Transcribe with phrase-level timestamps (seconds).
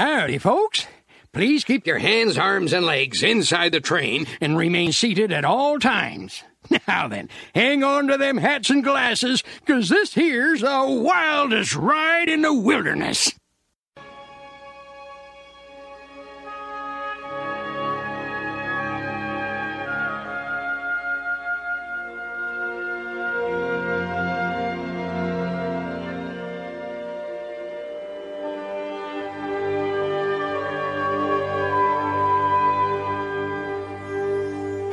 [0.00, 0.86] Howdy, folks.
[1.34, 5.78] Please keep your hands, arms, and legs inside the train and remain seated at all
[5.78, 6.42] times.
[6.88, 12.30] Now then, hang on to them hats and glasses, 'cause this here's the wildest ride
[12.30, 13.30] in the wilderness.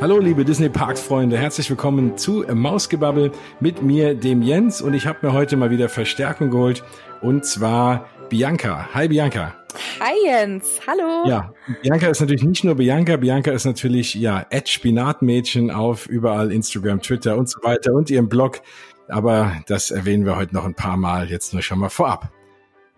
[0.08, 5.06] Hallo liebe Disney Parks Freunde, herzlich willkommen zu Mausgebabbel mit mir, dem Jens und ich
[5.06, 6.82] habe mir heute mal wieder Verstärkung geholt
[7.20, 8.88] und zwar Bianca.
[8.94, 9.54] Hi Bianca.
[10.00, 11.28] Hi Jens, hallo.
[11.28, 16.54] Ja, Bianca ist natürlich nicht nur Bianca, Bianca ist natürlich ja Ed Spinatmädchen auf überall
[16.54, 18.62] Instagram, Twitter und so weiter und ihrem Blog,
[19.10, 22.32] aber das erwähnen wir heute noch ein paar Mal, jetzt nur schon mal vorab.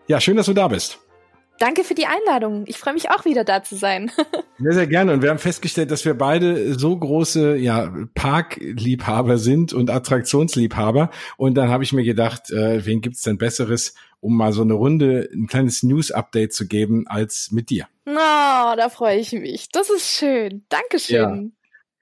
[0.05, 0.99] Ja, schön, dass du da bist.
[1.59, 2.63] Danke für die Einladung.
[2.67, 4.11] Ich freue mich auch wieder da zu sein.
[4.61, 5.13] Sehr, sehr gerne.
[5.13, 11.11] Und wir haben festgestellt, dass wir beide so große ja, Parkliebhaber sind und Attraktionsliebhaber.
[11.37, 14.73] Und dann habe ich mir gedacht, äh, wen gibt's denn Besseres, um mal so eine
[14.73, 17.87] Runde, ein kleines News-Update zu geben, als mit dir.
[18.05, 19.69] Oh, da freue ich mich.
[19.69, 20.65] Das ist schön.
[20.67, 21.15] Dankeschön.
[21.15, 21.58] Ja.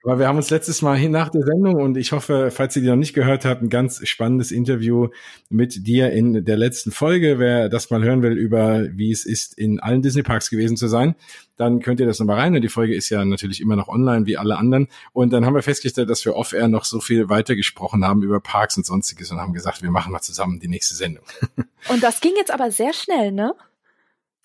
[0.08, 2.80] Aber wir haben uns letztes Mal hin nach der Sendung und ich hoffe, falls ihr
[2.80, 5.08] die noch nicht gehört habt, ein ganz spannendes Interview
[5.50, 7.38] mit dir in der letzten Folge.
[7.38, 10.88] Wer das mal hören will über, wie es ist, in allen Disney Parks gewesen zu
[10.88, 11.14] sein,
[11.58, 12.54] dann könnt ihr das nochmal rein.
[12.54, 14.88] Und die Folge ist ja natürlich immer noch online wie alle anderen.
[15.12, 18.40] Und dann haben wir festgestellt, dass wir off-air noch so viel weiter gesprochen haben über
[18.40, 21.24] Parks und sonstiges und haben gesagt, wir machen mal zusammen die nächste Sendung.
[21.90, 23.54] Und das ging jetzt aber sehr schnell, ne?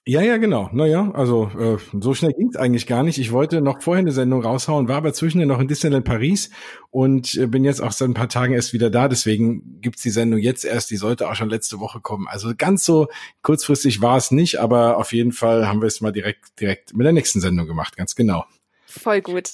[0.06, 0.70] Ja, ja, genau.
[0.74, 3.20] Naja, also äh, so schnell ging's eigentlich gar nicht.
[3.20, 6.50] Ich wollte noch vorher eine Sendung raushauen, war aber zwischendurch noch in Disneyland Paris
[6.92, 9.08] und äh, bin jetzt auch seit ein paar Tagen erst wieder da.
[9.08, 10.92] Deswegen gibt's die Sendung jetzt erst.
[10.92, 12.28] Die sollte auch schon letzte Woche kommen.
[12.28, 13.08] Also ganz so
[13.44, 17.06] kurzfristig war es nicht, aber auf jeden Fall haben wir es mal direkt direkt mit
[17.06, 17.96] der nächsten Sendung gemacht.
[17.96, 18.44] Ganz genau.
[18.86, 19.54] Voll gut.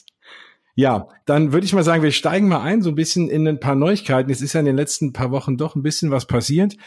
[0.80, 3.60] Ja, dann würde ich mal sagen, wir steigen mal ein, so ein bisschen in ein
[3.60, 4.32] paar Neuigkeiten.
[4.32, 6.78] Es ist ja in den letzten paar Wochen doch ein bisschen was passiert.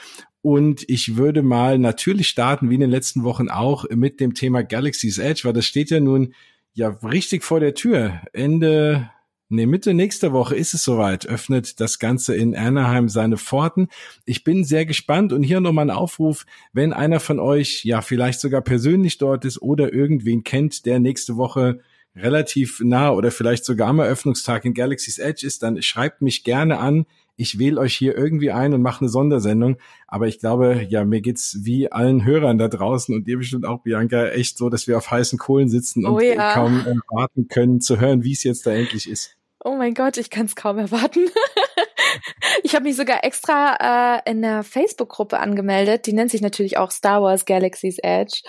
[0.41, 4.62] Und ich würde mal natürlich starten, wie in den letzten Wochen auch, mit dem Thema
[4.62, 6.33] Galaxy's Edge, weil das steht ja nun
[6.72, 8.22] ja richtig vor der Tür.
[8.33, 9.11] Ende,
[9.50, 13.89] nee, Mitte nächster Woche ist es soweit, öffnet das Ganze in Anaheim seine Pforten.
[14.25, 18.41] Ich bin sehr gespannt und hier nochmal ein Aufruf, wenn einer von euch ja vielleicht
[18.41, 21.81] sogar persönlich dort ist oder irgendwen kennt, der nächste Woche
[22.15, 26.78] relativ nah oder vielleicht sogar am Eröffnungstag in Galaxy's Edge ist, dann schreibt mich gerne
[26.78, 27.06] an.
[27.37, 29.78] Ich wähle euch hier irgendwie ein und mache eine Sondersendung.
[30.06, 33.83] Aber ich glaube, ja, mir geht's wie allen Hörern da draußen und ihr bestimmt auch,
[33.83, 36.53] Bianca, echt so, dass wir auf heißen Kohlen sitzen und oh ja.
[36.53, 39.37] kaum erwarten können zu hören, wie es jetzt da endlich ist.
[39.65, 41.21] Oh mein Gott, ich kann es kaum erwarten.
[42.62, 46.06] ich habe mich sogar extra äh, in einer Facebook-Gruppe angemeldet.
[46.06, 48.43] Die nennt sich natürlich auch Star Wars Galaxy's Edge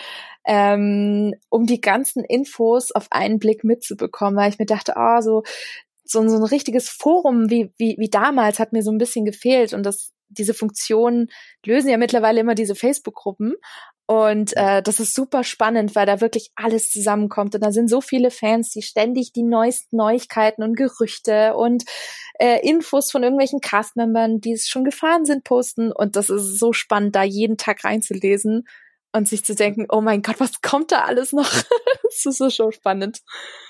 [0.46, 5.22] ähm, um die ganzen Infos auf einen Blick mitzubekommen, weil ich mir dachte, ah, oh,
[5.22, 5.44] so,
[6.04, 9.74] so, so ein richtiges Forum wie, wie, wie damals hat mir so ein bisschen gefehlt
[9.74, 11.30] und das, diese Funktionen
[11.66, 13.56] lösen ja mittlerweile immer diese Facebook-Gruppen.
[14.06, 17.56] Und äh, das ist super spannend, weil da wirklich alles zusammenkommt.
[17.56, 21.84] Und da sind so viele Fans, die ständig die neuesten Neuigkeiten und Gerüchte und
[22.38, 25.92] äh, Infos von irgendwelchen Castmembern, die es schon gefahren sind, posten.
[25.92, 28.66] Und das ist so spannend, da jeden Tag reinzulesen
[29.14, 31.50] und sich zu denken, oh mein Gott, was kommt da alles noch?
[32.04, 33.22] das ist so schon spannend.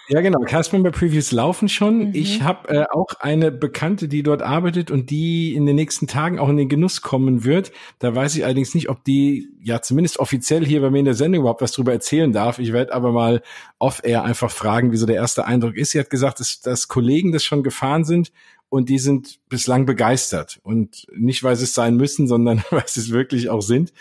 [0.07, 0.39] Ja, genau.
[0.39, 2.09] Castmember Previews laufen schon.
[2.09, 2.11] Mhm.
[2.13, 6.39] Ich habe äh, auch eine Bekannte, die dort arbeitet und die in den nächsten Tagen
[6.39, 7.71] auch in den Genuss kommen wird.
[7.99, 11.13] Da weiß ich allerdings nicht, ob die ja zumindest offiziell hier bei mir in der
[11.13, 12.59] Sendung überhaupt was drüber erzählen darf.
[12.59, 13.41] Ich werde aber mal
[13.79, 15.91] off-air einfach fragen, wie so der erste Eindruck ist.
[15.91, 18.31] Sie hat gesagt, dass, dass Kollegen das schon gefahren sind
[18.73, 23.01] und die sind bislang begeistert und nicht weil sie es sein müssen, sondern weil sie
[23.01, 23.93] es wirklich auch sind.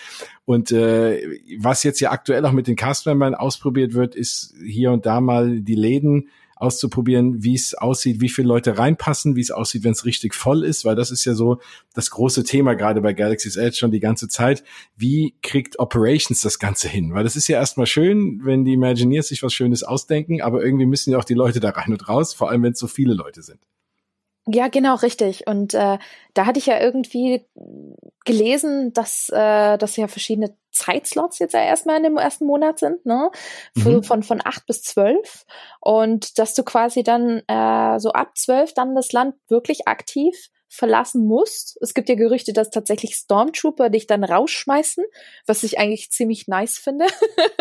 [0.47, 1.21] Und äh,
[1.59, 5.61] was jetzt ja aktuell auch mit den Castmembern ausprobiert wird, ist hier und da mal
[5.61, 10.07] die Läden auszuprobieren, wie es aussieht, wie viele Leute reinpassen, wie es aussieht, wenn es
[10.07, 11.61] richtig voll ist, weil das ist ja so
[11.93, 14.65] das große Thema gerade bei Galaxy's Edge schon die ganze Zeit.
[14.97, 17.13] Wie kriegt Operations das Ganze hin?
[17.13, 20.87] Weil das ist ja erstmal schön, wenn die Imagineers sich was Schönes ausdenken, aber irgendwie
[20.87, 23.13] müssen ja auch die Leute da rein und raus, vor allem wenn es so viele
[23.13, 23.61] Leute sind.
[24.47, 25.47] Ja, genau, richtig.
[25.47, 25.99] Und äh,
[26.35, 27.47] da hatte ich ja irgendwie
[28.25, 33.07] gelesen, dass äh, dass ja verschiedene Zeitslots jetzt ja erstmal in dem ersten Monat sind,
[33.07, 33.31] ne?
[33.77, 34.03] Mhm.
[34.03, 35.45] Von von acht bis zwölf
[35.81, 40.35] und dass du quasi dann äh, so ab zwölf dann das Land wirklich aktiv
[40.69, 41.77] verlassen musst.
[41.83, 45.05] Es gibt ja Gerüchte, dass tatsächlich Stormtrooper dich dann rausschmeißen,
[45.47, 47.07] was ich eigentlich ziemlich nice finde.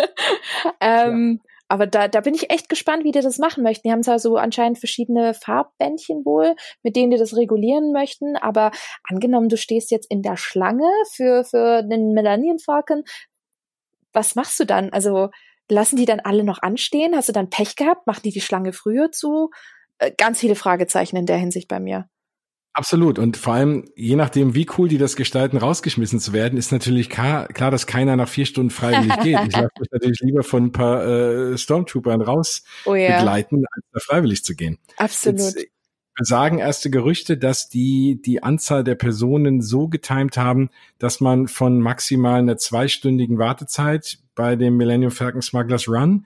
[0.79, 1.50] ähm, ja.
[1.71, 3.87] Aber da, da bin ich echt gespannt, wie die das machen möchten.
[3.87, 8.71] Die haben zwar so anscheinend verschiedene Farbbändchen wohl, mit denen die das regulieren möchten, aber
[9.07, 13.03] angenommen, du stehst jetzt in der Schlange für, für den Melanien Falcon,
[14.11, 14.91] was machst du dann?
[14.91, 15.29] Also
[15.69, 17.15] lassen die dann alle noch anstehen?
[17.15, 18.05] Hast du dann Pech gehabt?
[18.05, 19.49] Machen die die Schlange früher zu?
[19.97, 22.09] Äh, ganz viele Fragezeichen in der Hinsicht bei mir.
[22.73, 23.19] Absolut.
[23.19, 27.09] Und vor allem, je nachdem, wie cool die das gestalten, rausgeschmissen zu werden, ist natürlich
[27.09, 29.39] klar, klar dass keiner nach vier Stunden freiwillig geht.
[29.47, 33.17] Ich lasse mich natürlich lieber von ein paar äh, Stormtroopern raus oh ja.
[33.17, 34.77] begleiten, als da freiwillig zu gehen.
[34.97, 35.39] Absolut.
[35.39, 35.67] Jetzt
[36.19, 41.81] sagen erste Gerüchte, dass die die Anzahl der Personen so getimt haben, dass man von
[41.81, 46.25] maximal einer zweistündigen Wartezeit bei dem Millennium Falcon Smugglers Run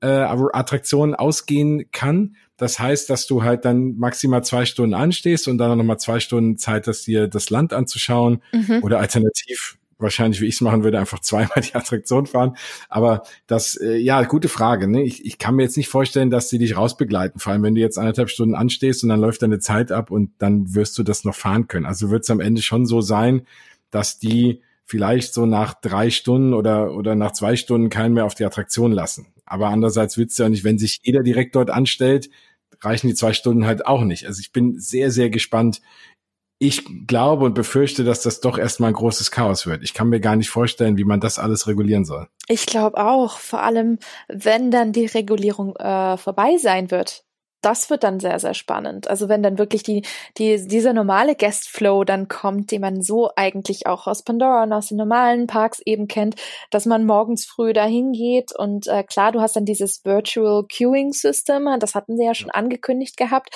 [0.00, 2.36] äh, Attraktionen ausgehen kann.
[2.62, 6.58] Das heißt, dass du halt dann maximal zwei Stunden anstehst und dann nochmal zwei Stunden
[6.58, 8.84] Zeit hast, dir das Land anzuschauen mhm.
[8.84, 12.56] oder alternativ wahrscheinlich, wie ich es machen würde, einfach zweimal die Attraktion fahren.
[12.88, 14.86] Aber das, äh, ja, gute Frage.
[14.86, 15.02] Ne?
[15.02, 17.40] Ich, ich kann mir jetzt nicht vorstellen, dass sie dich rausbegleiten.
[17.40, 20.30] Vor allem, wenn du jetzt anderthalb Stunden anstehst und dann läuft deine Zeit ab und
[20.38, 21.86] dann wirst du das noch fahren können.
[21.86, 23.44] Also wird es am Ende schon so sein,
[23.90, 28.36] dass die vielleicht so nach drei Stunden oder, oder nach zwei Stunden keinen mehr auf
[28.36, 29.32] die Attraktion lassen.
[29.46, 32.30] Aber andererseits willst du ja nicht, wenn sich jeder direkt dort anstellt,
[32.84, 34.26] reichen die zwei Stunden halt auch nicht.
[34.26, 35.80] Also ich bin sehr, sehr gespannt.
[36.58, 39.82] Ich glaube und befürchte, dass das doch erstmal ein großes Chaos wird.
[39.82, 42.28] Ich kann mir gar nicht vorstellen, wie man das alles regulieren soll.
[42.46, 43.98] Ich glaube auch, vor allem,
[44.28, 47.24] wenn dann die Regulierung äh, vorbei sein wird
[47.62, 49.08] das wird dann sehr, sehr spannend.
[49.08, 50.02] Also wenn dann wirklich die,
[50.36, 54.72] die, dieser normale Guest Flow dann kommt, den man so eigentlich auch aus Pandora und
[54.72, 56.34] aus den normalen Parks eben kennt,
[56.70, 61.12] dass man morgens früh dahin geht und äh, klar, du hast dann dieses Virtual Queuing
[61.12, 63.50] System, das hatten sie ja schon angekündigt gehabt,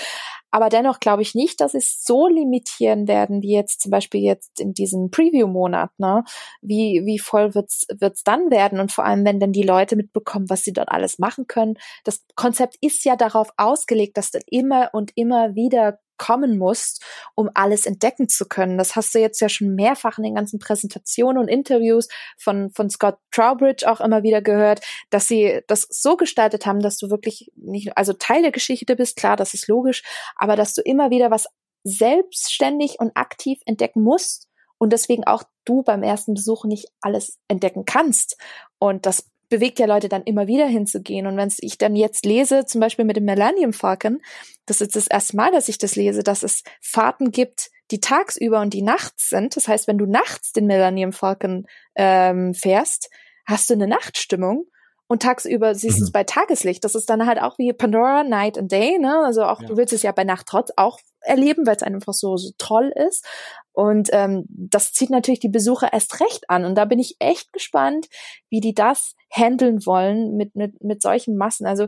[0.51, 4.61] aber dennoch glaube ich nicht, dass es so limitieren werden, wie jetzt zum Beispiel jetzt
[4.61, 5.91] in diesem Preview-Monat.
[5.99, 6.25] Ne?
[6.61, 8.81] Wie, wie voll wird's wird's dann werden?
[8.81, 11.75] Und vor allem, wenn dann die Leute mitbekommen, was sie dort alles machen können.
[12.05, 17.05] Das Konzept ist ja darauf ausgelegt, dass dann immer und immer wieder kommen musst,
[17.35, 18.79] um alles entdecken zu können.
[18.79, 22.09] Das hast du jetzt ja schon mehrfach in den ganzen Präsentationen und Interviews
[22.39, 24.81] von, von Scott Trowbridge auch immer wieder gehört,
[25.11, 29.17] dass sie das so gestaltet haben, dass du wirklich nicht, also Teil der Geschichte bist,
[29.17, 30.03] klar, das ist logisch,
[30.37, 31.47] aber dass du immer wieder was
[31.85, 34.49] selbstständig und aktiv entdecken musst
[34.79, 38.37] und deswegen auch du beim ersten Besuch nicht alles entdecken kannst.
[38.79, 41.27] Und das bewegt ja Leute dann immer wieder hinzugehen.
[41.27, 44.21] Und wenn ich dann jetzt lese, zum Beispiel mit dem Millennium Falcon,
[44.67, 48.61] das ist das erste Mal, dass ich das lese, dass es Fahrten gibt, die tagsüber
[48.61, 49.57] und die nachts sind.
[49.57, 53.11] Das heißt, wenn du nachts den Millennium Falcon ähm, fährst,
[53.47, 54.67] hast du eine Nachtstimmung
[55.07, 56.13] und tagsüber siehst du es mhm.
[56.13, 56.83] bei Tageslicht.
[56.83, 59.23] Das ist dann halt auch wie Pandora Night and Day, ne?
[59.25, 59.69] Also auch ja.
[59.69, 62.93] du willst es ja bei Nacht trotz auch erleben, weil es einfach so, so toll
[62.95, 63.27] ist.
[63.73, 66.65] Und ähm, das zieht natürlich die Besucher erst recht an.
[66.65, 68.07] Und da bin ich echt gespannt,
[68.49, 71.67] wie die das handeln wollen mit, mit, mit solchen Massen.
[71.67, 71.87] Also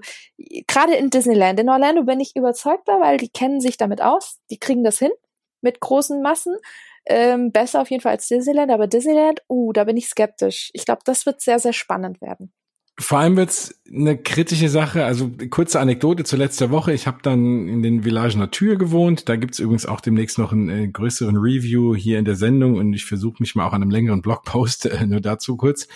[0.67, 1.59] gerade in Disneyland.
[1.61, 4.39] In Orlando bin ich überzeugter, weil die kennen sich damit aus.
[4.51, 5.13] Die kriegen das hin
[5.61, 6.57] mit großen Massen.
[7.07, 10.71] Ähm, besser auf jeden Fall als Disneyland, aber Disneyland, uh, da bin ich skeptisch.
[10.75, 12.53] Ich glaube, das wird sehr, sehr spannend werden.
[13.01, 15.05] Vor allem wird's eine kritische Sache.
[15.05, 16.93] Also kurze Anekdote zu letzter Woche.
[16.93, 19.29] Ich habe dann in den Village Natur gewohnt.
[19.29, 22.93] Da gibt's übrigens auch demnächst noch einen äh, größeren Review hier in der Sendung und
[22.93, 25.87] ich versuche mich mal auch an einem längeren Blogpost, äh, nur dazu kurz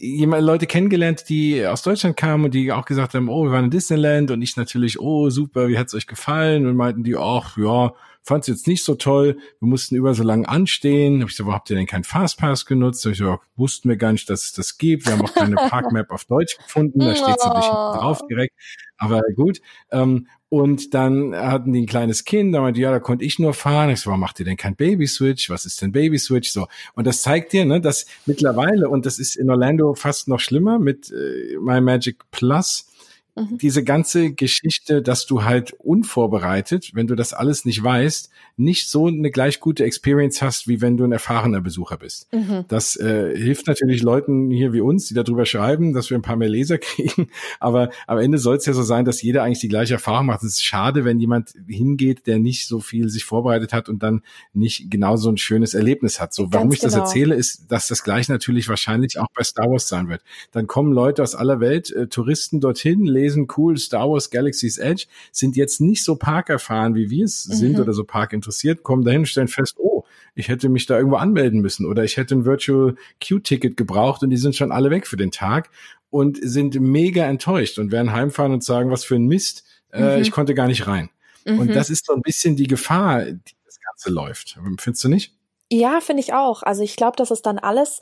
[0.00, 3.66] jemand Leute kennengelernt, die aus Deutschland kamen und die auch gesagt haben, oh, wir waren
[3.66, 6.66] in Disneyland und ich natürlich, oh, super, wie hat's euch gefallen?
[6.66, 7.92] Und meinten die, ach, ja,
[8.22, 9.36] fand's jetzt nicht so toll.
[9.60, 11.20] Wir mussten über so lange anstehen.
[11.20, 13.04] Hab ich so, wo habt ihr denn keinen Fastpass genutzt?
[13.04, 15.06] Hab ich so, wussten wir gar nicht, dass es das gibt.
[15.06, 17.00] Wir haben auch keine Parkmap auf Deutsch gefunden.
[17.00, 18.54] Da steht so nicht drauf direkt.
[18.96, 19.60] Aber gut.
[19.90, 23.54] Ähm, und dann hatten die ein kleines Kind, da meinte, ja, da konnte ich nur
[23.54, 23.88] fahren.
[23.88, 25.48] Ich so, warum macht ihr denn kein Baby-Switch?
[25.48, 26.50] Was ist denn Baby-Switch?
[26.50, 26.66] So.
[26.94, 30.80] Und das zeigt dir, ne, dass mittlerweile, und das ist in Orlando fast noch schlimmer
[30.80, 32.89] mit äh, My Magic Plus,
[33.36, 33.58] Mhm.
[33.58, 39.06] Diese ganze Geschichte, dass du halt unvorbereitet, wenn du das alles nicht weißt, nicht so
[39.06, 42.32] eine gleich gute Experience hast, wie wenn du ein erfahrener Besucher bist.
[42.32, 42.64] Mhm.
[42.68, 46.36] Das äh, hilft natürlich Leuten hier wie uns, die darüber schreiben, dass wir ein paar
[46.36, 47.28] mehr Leser kriegen.
[47.58, 50.42] Aber am Ende soll es ja so sein, dass jeder eigentlich die gleiche Erfahrung macht.
[50.42, 54.22] Es ist schade, wenn jemand hingeht, der nicht so viel sich vorbereitet hat und dann
[54.52, 56.34] nicht genau so ein schönes Erlebnis hat.
[56.34, 57.02] So, warum Ganz ich genau.
[57.02, 60.22] das erzähle, ist, dass das gleich natürlich wahrscheinlich auch bei Star Wars sein wird.
[60.52, 65.06] Dann kommen Leute aus aller Welt, äh, Touristen dorthin, lesen cool Star Wars Galaxy's Edge,
[65.32, 67.54] sind jetzt nicht so parkerfahren, wie wir es mhm.
[67.54, 70.96] sind oder so park interessiert, kommen dahin und stellen fest, oh, ich hätte mich da
[70.96, 72.94] irgendwo anmelden müssen oder ich hätte ein Virtual
[73.26, 75.70] Q-Ticket gebraucht und die sind schon alle weg für den Tag
[76.10, 80.22] und sind mega enttäuscht und werden heimfahren und sagen, was für ein Mist, äh, mhm.
[80.22, 81.10] ich konnte gar nicht rein.
[81.44, 81.60] Mhm.
[81.60, 84.58] Und das ist so ein bisschen die Gefahr, die das Ganze läuft.
[84.78, 85.34] Findest du nicht?
[85.72, 86.64] Ja, finde ich auch.
[86.64, 88.00] Also ich glaube, das ist dann alles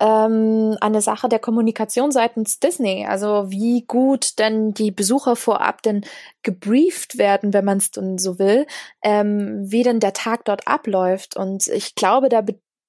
[0.00, 3.06] ähm, eine Sache der Kommunikation seitens Disney.
[3.06, 6.04] Also wie gut denn die Besucher vorab denn
[6.42, 8.66] gebrieft werden, wenn man es dann so will,
[9.02, 11.36] ähm, wie denn der Tag dort abläuft.
[11.36, 12.40] Und ich glaube, da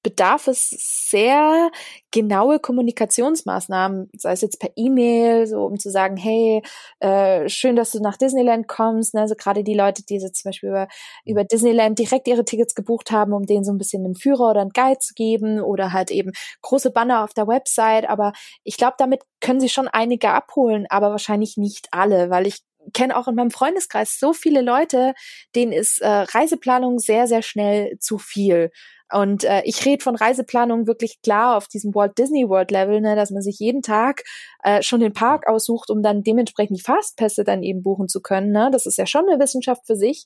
[0.04, 0.70] bedarf es
[1.10, 1.70] sehr
[2.12, 6.62] genaue Kommunikationsmaßnahmen, sei es jetzt per E-Mail, so um zu sagen, hey,
[7.00, 9.14] äh, schön, dass du nach Disneyland kommst.
[9.14, 9.22] Ne?
[9.22, 10.88] Also gerade die Leute, die jetzt zum Beispiel über,
[11.26, 14.62] über Disneyland direkt ihre Tickets gebucht haben, um denen so ein bisschen einen Führer oder
[14.62, 16.32] einen Guide zu geben oder halt eben
[16.62, 18.10] große Banner auf der Website.
[18.10, 22.62] Aber ich glaube, damit können sie schon einige abholen, aber wahrscheinlich nicht alle, weil ich
[22.94, 25.14] kenne auch in meinem Freundeskreis so viele Leute,
[25.56, 28.72] denen ist äh, Reiseplanung sehr, sehr schnell zu viel.
[29.12, 33.16] Und äh, ich rede von Reiseplanung wirklich klar auf diesem Walt Disney World Level, ne,
[33.16, 34.24] dass man sich jeden Tag
[34.64, 38.52] äh, schon den Park aussucht, um dann dementsprechend die Fastpässe dann eben buchen zu können.
[38.52, 38.70] Ne?
[38.72, 40.26] Das ist ja schon eine Wissenschaft für sich.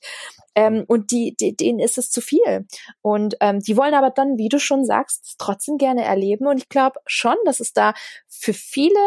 [0.54, 2.66] Ähm, und die, die, denen ist es zu viel.
[3.02, 6.46] Und ähm, die wollen aber dann, wie du schon sagst, trotzdem gerne erleben.
[6.46, 7.94] Und ich glaube schon, dass es da
[8.28, 9.00] für viele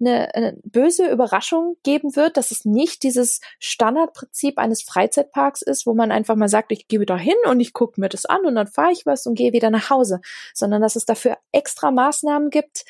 [0.00, 5.94] eine, eine böse Überraschung geben wird, dass es nicht dieses Standardprinzip eines Freizeitparks ist, wo
[5.94, 8.54] man einfach mal sagt, ich gehe wieder hin und ich gucke mir das an und
[8.54, 10.20] dann fahre ich was und gehe wieder nach Hause,
[10.54, 12.84] sondern dass es dafür extra Maßnahmen gibt,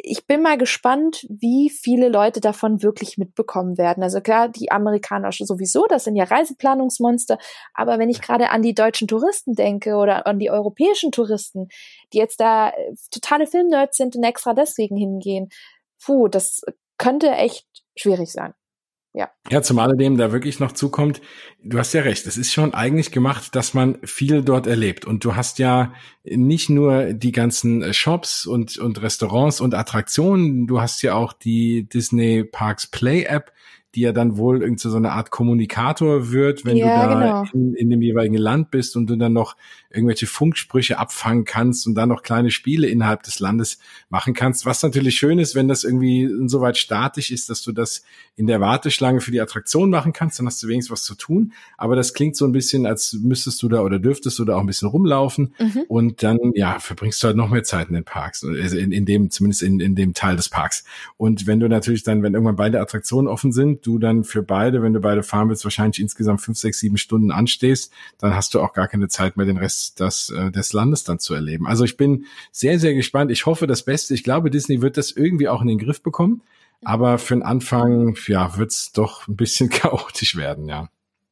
[0.00, 4.02] ich bin mal gespannt, wie viele Leute davon wirklich mitbekommen werden.
[4.02, 7.38] Also klar, die Amerikaner sowieso, das sind ja Reiseplanungsmonster.
[7.74, 11.68] Aber wenn ich gerade an die deutschen Touristen denke oder an die europäischen Touristen,
[12.12, 15.48] die jetzt da äh, totale Filmnerds sind und extra deswegen hingehen,
[16.04, 16.62] puh, das
[16.96, 18.54] könnte echt schwierig sein.
[19.18, 19.30] Ja.
[19.50, 21.20] Ja, zum alledem da wirklich noch zukommt,
[21.64, 25.06] du hast ja recht, es ist schon eigentlich gemacht, dass man viel dort erlebt.
[25.06, 30.80] Und du hast ja nicht nur die ganzen Shops und, und Restaurants und Attraktionen, du
[30.80, 33.50] hast ja auch die Disney Parks Play App,
[33.96, 37.44] die ja dann wohl irgendwie so eine Art Kommunikator wird, wenn ja, du da genau.
[37.52, 39.56] in, in, dem jeweiligen Land bist und du dann noch
[39.90, 43.78] irgendwelche Funksprüche abfangen kannst und dann noch kleine Spiele innerhalb des Landes
[44.10, 44.66] machen kannst.
[44.66, 48.02] Was natürlich schön ist, wenn das irgendwie insoweit statisch ist, dass du das
[48.36, 51.52] in der Warteschlange für die Attraktion machen kannst, dann hast du wenigstens was zu tun.
[51.76, 54.60] Aber das klingt so ein bisschen, als müsstest du da oder dürftest du da auch
[54.60, 55.84] ein bisschen rumlaufen mhm.
[55.88, 59.06] und dann, ja, verbringst du halt noch mehr Zeit in den Parks, also in, in
[59.06, 60.84] dem, zumindest in, in dem Teil des Parks.
[61.16, 64.82] Und wenn du natürlich dann, wenn irgendwann beide Attraktionen offen sind, du dann für beide,
[64.82, 68.60] wenn du beide fahren willst, wahrscheinlich insgesamt fünf, sechs, sieben Stunden anstehst, dann hast du
[68.60, 71.66] auch gar keine Zeit mehr, den Rest des, äh, des Landes dann zu erleben.
[71.66, 73.30] Also ich bin sehr, sehr gespannt.
[73.30, 74.14] Ich hoffe das Beste.
[74.14, 76.42] Ich glaube, Disney wird das irgendwie auch in den Griff bekommen.
[76.84, 80.88] Aber für den Anfang, ja, wird's doch ein bisschen chaotisch werden, ja.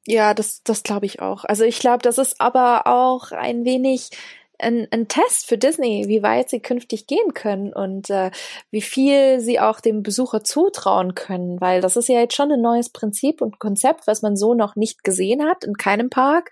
[0.08, 1.44] Ja, das, das glaube ich auch.
[1.44, 4.10] Also ich glaube, das ist aber auch ein wenig
[4.58, 8.30] ein, ein Test für Disney, wie weit sie künftig gehen können und äh,
[8.70, 12.60] wie viel sie auch dem Besucher zutrauen können, weil das ist ja jetzt schon ein
[12.60, 16.50] neues Prinzip und Konzept, was man so noch nicht gesehen hat in keinem Park.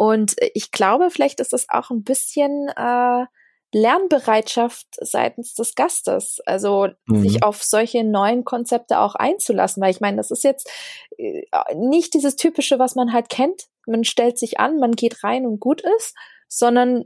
[0.00, 3.26] Und ich glaube, vielleicht ist das auch ein bisschen äh,
[3.74, 7.20] Lernbereitschaft seitens des Gastes, also mhm.
[7.20, 10.70] sich auf solche neuen Konzepte auch einzulassen, weil ich meine, das ist jetzt
[11.18, 11.42] äh,
[11.74, 13.64] nicht dieses typische, was man halt kennt.
[13.86, 16.16] Man stellt sich an, man geht rein und gut ist,
[16.48, 17.04] sondern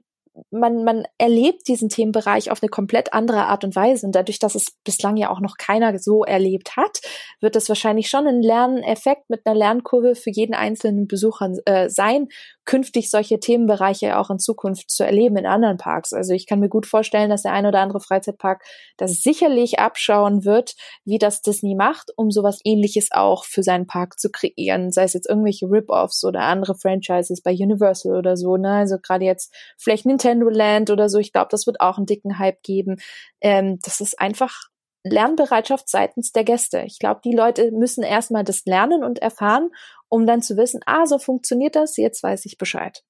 [0.51, 4.07] man, man erlebt diesen Themenbereich auf eine komplett andere Art und Weise.
[4.07, 7.01] Und dadurch, dass es bislang ja auch noch keiner so erlebt hat,
[7.41, 12.29] wird das wahrscheinlich schon ein Lerneffekt mit einer Lernkurve für jeden einzelnen Besucher äh, sein,
[12.65, 16.13] künftig solche Themenbereiche auch in Zukunft zu erleben in anderen Parks.
[16.13, 18.63] Also ich kann mir gut vorstellen, dass der ein oder andere Freizeitpark
[18.97, 24.19] das sicherlich abschauen wird, wie das Disney macht, um sowas ähnliches auch für seinen Park
[24.19, 28.73] zu kreieren, sei es jetzt irgendwelche Rip-Offs oder andere Franchises bei Universal oder so, ne?
[28.73, 32.39] Also gerade jetzt vielleicht Nintendo Land oder so, ich glaube, das wird auch einen dicken
[32.39, 32.97] Hype geben.
[33.41, 34.69] Ähm, das ist einfach
[35.05, 36.83] Lernbereitschaft seitens der Gäste.
[36.87, 39.71] Ich glaube, die Leute müssen erstmal das lernen und erfahren,
[40.09, 43.05] um dann zu wissen, ah, so funktioniert das, jetzt weiß ich Bescheid.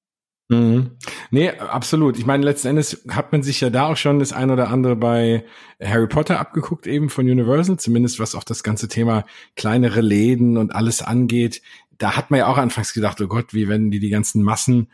[0.49, 0.91] Mhm.
[1.31, 2.19] Nee, absolut.
[2.19, 4.95] Ich meine, letzten Endes hat man sich ja da auch schon das ein oder andere
[4.95, 5.43] bei
[5.81, 9.25] Harry Potter abgeguckt, eben von Universal, zumindest was auch das ganze Thema
[9.55, 11.61] kleinere Läden und alles angeht.
[11.97, 14.89] Da hat man ja auch anfangs gedacht, oh Gott, wie werden die die ganzen Massen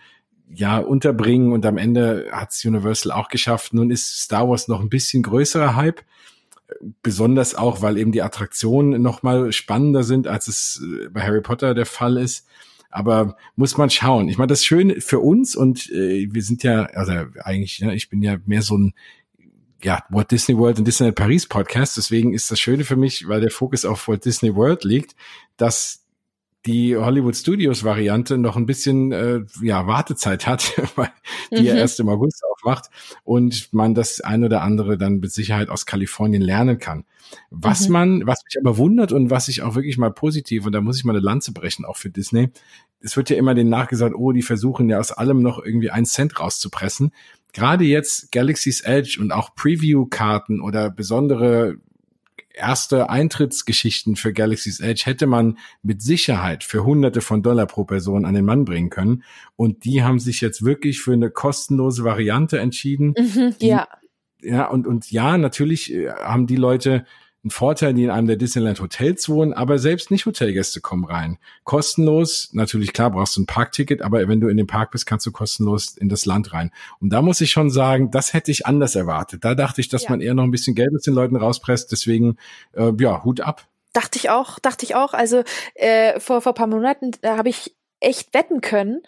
[0.53, 3.74] ja unterbringen und am Ende hat's Universal auch geschafft.
[3.74, 6.01] Nun ist Star Wars noch ein bisschen größerer Hype
[7.01, 11.41] besonders auch, weil eben die Attraktionen noch mal spannender sind, als es äh, bei Harry
[11.41, 12.47] Potter der Fall ist.
[12.89, 14.27] Aber muss man schauen.
[14.27, 17.13] Ich meine, das Schöne für uns und äh, wir sind ja, also
[17.43, 18.93] eigentlich, ja, ich bin ja mehr so ein
[19.83, 21.97] ja, Walt Disney World und Disneyland Paris Podcast.
[21.97, 25.15] Deswegen ist das Schöne für mich, weil der Fokus auf Walt Disney World liegt,
[25.57, 26.00] dass
[26.65, 31.12] die Hollywood Studios Variante noch ein bisschen äh, ja Wartezeit hat, weil
[31.51, 31.65] die mhm.
[31.65, 32.89] ja erst im August aufmacht
[33.24, 37.06] und man das ein oder andere dann mit Sicherheit aus Kalifornien lernen kann.
[37.50, 37.94] Was mhm.
[37.94, 40.98] man, was mich aber wundert und was ich auch wirklich mal positiv und da muss
[40.98, 42.50] ich mal eine Lanze brechen auch für Disney.
[43.00, 46.06] Es wird ja immer denen nachgesagt, oh, die versuchen ja aus allem noch irgendwie einen
[46.06, 47.12] Cent rauszupressen.
[47.53, 51.77] Gerade jetzt Galaxy's Edge und auch Preview-Karten oder besondere
[52.53, 58.25] erste Eintrittsgeschichten für Galaxy's Edge hätte man mit Sicherheit für Hunderte von Dollar pro Person
[58.25, 59.24] an den Mann bringen können.
[59.55, 63.13] Und die haben sich jetzt wirklich für eine kostenlose Variante entschieden.
[63.17, 63.88] Mhm, ja.
[64.43, 67.05] Ja, und, und ja, natürlich äh, haben die Leute
[67.43, 71.39] ein Vorteil, die in einem der Disneyland Hotels wohnen, aber selbst nicht Hotelgäste kommen rein.
[71.63, 75.25] Kostenlos, natürlich klar, brauchst du ein Parkticket, aber wenn du in dem Park bist, kannst
[75.25, 76.71] du kostenlos in das Land rein.
[77.00, 79.43] Und da muss ich schon sagen, das hätte ich anders erwartet.
[79.43, 80.12] Da dachte ich, dass ja.
[80.12, 82.38] man eher noch ein bisschen Geld aus den Leuten rauspresst, deswegen,
[82.74, 83.67] äh, ja, Hut ab.
[83.93, 85.13] Dachte ich auch, dachte ich auch.
[85.13, 85.43] Also
[85.75, 89.01] äh, vor, vor paar Monaten, da habe ich echt wetten können,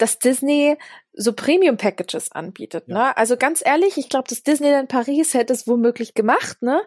[0.00, 0.76] dass Disney
[1.12, 2.84] so Premium-Packages anbietet.
[2.86, 2.94] Ja.
[2.94, 3.16] Ne?
[3.16, 6.62] Also ganz ehrlich, ich glaube, das Disneyland Paris hätte es womöglich gemacht.
[6.62, 6.80] Ne?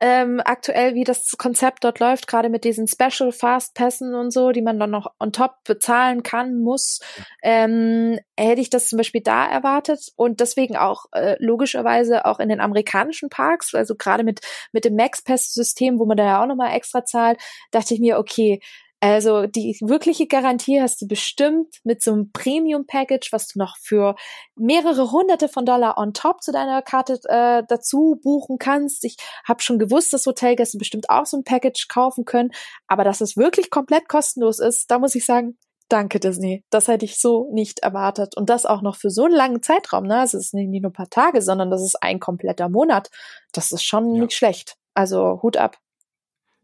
[0.00, 4.52] Ähm, aktuell, wie das Konzept dort läuft, gerade mit diesen Special Fast Pässen und so,
[4.52, 7.00] die man dann noch on top bezahlen kann, muss,
[7.42, 12.48] ähm, hätte ich das zum Beispiel da erwartet und deswegen auch äh, logischerweise auch in
[12.48, 14.40] den amerikanischen Parks, also gerade mit
[14.72, 17.38] mit dem Max Pass System, wo man da ja auch nochmal extra zahlt,
[17.70, 18.60] dachte ich mir, okay,
[19.00, 24.14] also die wirkliche Garantie hast du bestimmt mit so einem Premium-Package, was du noch für
[24.56, 29.04] mehrere hunderte von Dollar on top zu deiner Karte äh, dazu buchen kannst.
[29.04, 29.16] Ich
[29.48, 32.50] habe schon gewusst, dass Hotelgäste bestimmt auch so ein Package kaufen können,
[32.88, 35.56] aber dass es wirklich komplett kostenlos ist, da muss ich sagen,
[35.88, 36.64] danke Disney.
[36.70, 38.36] Das hätte ich so nicht erwartet.
[38.36, 40.04] Und das auch noch für so einen langen Zeitraum.
[40.06, 40.22] Ne?
[40.22, 43.10] Es ist nicht nur ein paar Tage, sondern das ist ein kompletter Monat.
[43.52, 44.22] Das ist schon ja.
[44.22, 44.76] nicht schlecht.
[44.94, 45.78] Also Hut ab.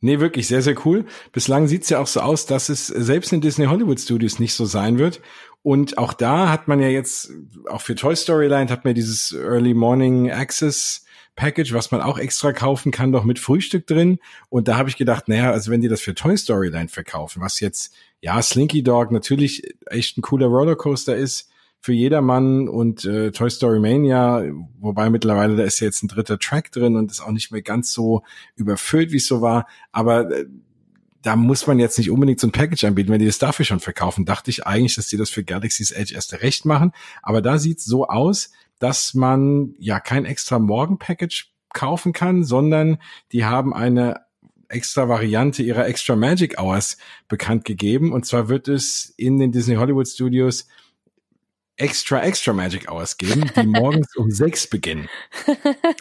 [0.07, 1.05] Nee, wirklich sehr, sehr cool.
[1.33, 4.65] Bislang sieht's ja auch so aus, dass es selbst in Disney Hollywood Studios nicht so
[4.65, 5.21] sein wird.
[5.63, 7.33] Und auch da hat man ja jetzt,
[7.69, 12.19] auch für Toy Story Land hat man dieses Early Morning Access Package, was man auch
[12.19, 14.21] extra kaufen kann, doch mit Frühstück drin.
[14.49, 17.43] Und da habe ich gedacht, naja, also wenn die das für Toy Story Land verkaufen,
[17.43, 23.31] was jetzt, ja, Slinky Dog natürlich echt ein cooler Rollercoaster ist, für jedermann und äh,
[23.31, 24.43] Toy Story Mania,
[24.79, 27.93] wobei mittlerweile da ist jetzt ein dritter Track drin und ist auch nicht mehr ganz
[27.93, 28.23] so
[28.57, 29.67] überfüllt, wie es so war.
[29.93, 30.47] Aber äh,
[31.23, 33.81] da muss man jetzt nicht unbedingt so ein Package anbieten, wenn die das dafür schon
[33.81, 34.25] verkaufen.
[34.25, 36.93] Dachte ich eigentlich, dass die das für Galaxy's Edge erst recht machen.
[37.23, 42.99] Aber da sieht's so aus, dass man ja kein extra Morgen-Package kaufen kann, sondern
[43.33, 44.27] die haben eine
[44.69, 46.97] extra Variante ihrer Extra Magic Hours
[47.29, 48.13] bekannt gegeben.
[48.13, 50.67] Und zwar wird es in den Disney Hollywood Studios
[51.77, 55.09] extra, extra Magic Hours geben, die morgens um sechs beginnen.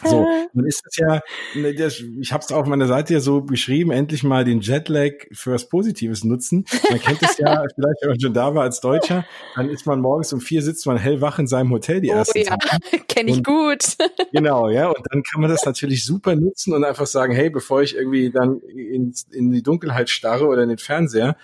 [0.04, 1.20] So, nun ist es ja,
[1.54, 5.52] ne, ich habe es auf meiner Seite ja so beschrieben, endlich mal den Jetlag für
[5.52, 6.64] was Positives nutzen.
[6.88, 10.00] Man kennt es ja vielleicht, wenn man schon da war als Deutscher, dann ist man
[10.00, 12.56] morgens um vier, sitzt man hellwach in seinem Hotel die oh ersten oh, ja.
[13.08, 13.96] Kenne ich und, gut.
[14.32, 17.82] Genau, ja, und dann kann man das natürlich super nutzen und einfach sagen, hey, bevor
[17.82, 21.36] ich irgendwie dann in, in die Dunkelheit starre oder in den Fernseher,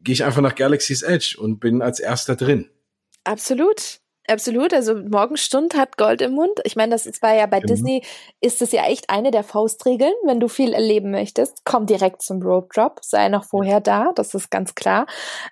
[0.00, 2.68] gehe ich einfach nach Galaxy's Edge und bin als erster drin.
[3.28, 4.00] Absolut.
[4.30, 6.60] Absolut, also Morgenstund hat Gold im Mund.
[6.64, 7.72] Ich meine, das ist, war ja bei genau.
[7.72, 8.04] Disney,
[8.42, 10.12] ist es ja echt eine der Faustregeln.
[10.24, 14.34] Wenn du viel erleben möchtest, komm direkt zum Rope Drop, sei noch vorher da, das
[14.34, 15.06] ist ganz klar.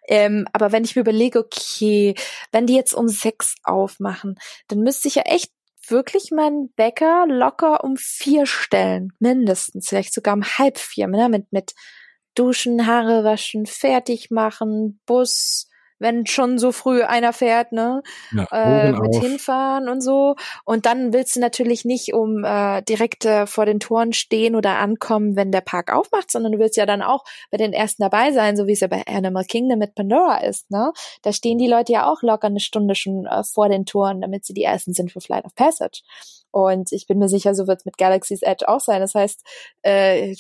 [0.09, 2.15] Ähm, aber wenn ich mir überlege, okay,
[2.53, 5.53] wenn die jetzt um sechs aufmachen, dann müsste ich ja echt
[5.89, 11.31] wirklich meinen Wecker locker um vier stellen, mindestens, vielleicht sogar um halb vier, ne?
[11.31, 11.73] mit, mit
[12.35, 18.03] Duschen, Haare waschen, fertig machen, Bus, wenn schon so früh einer fährt, ne?
[18.33, 19.23] Ja, äh, mit auf.
[19.23, 20.37] hinfahren und so.
[20.65, 24.79] Und dann willst du natürlich nicht um äh, direkt äh, vor den Toren stehen oder
[24.79, 28.33] ankommen, wenn der Park aufmacht, sondern du willst ja dann auch bei den ersten dabei
[28.33, 30.93] sein, so wie es ja bei Animal Kingdom mit Pandora ist, ne?
[31.23, 34.45] Da stehen die Leute ja auch locker eine Stunde schon äh, vor den Toren, damit
[34.45, 36.03] sie die ersten sind für Flight of Passage.
[36.57, 39.03] Und ich bin mir sicher, so wird es mit Galaxy's Edge auch sein.
[39.03, 39.42] Das heißt,
[39.83, 40.35] äh,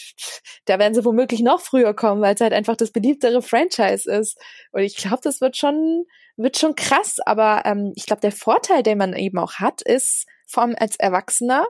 [0.64, 4.38] da werden sie womöglich noch früher kommen, weil es halt einfach das beliebtere Franchise ist.
[4.72, 6.06] Und ich glaube, das wird schon,
[6.38, 7.18] wird schon krass.
[7.26, 10.24] Aber ähm, ich glaube, der Vorteil, den man eben auch hat, ist
[10.54, 11.66] allem als Erwachsener,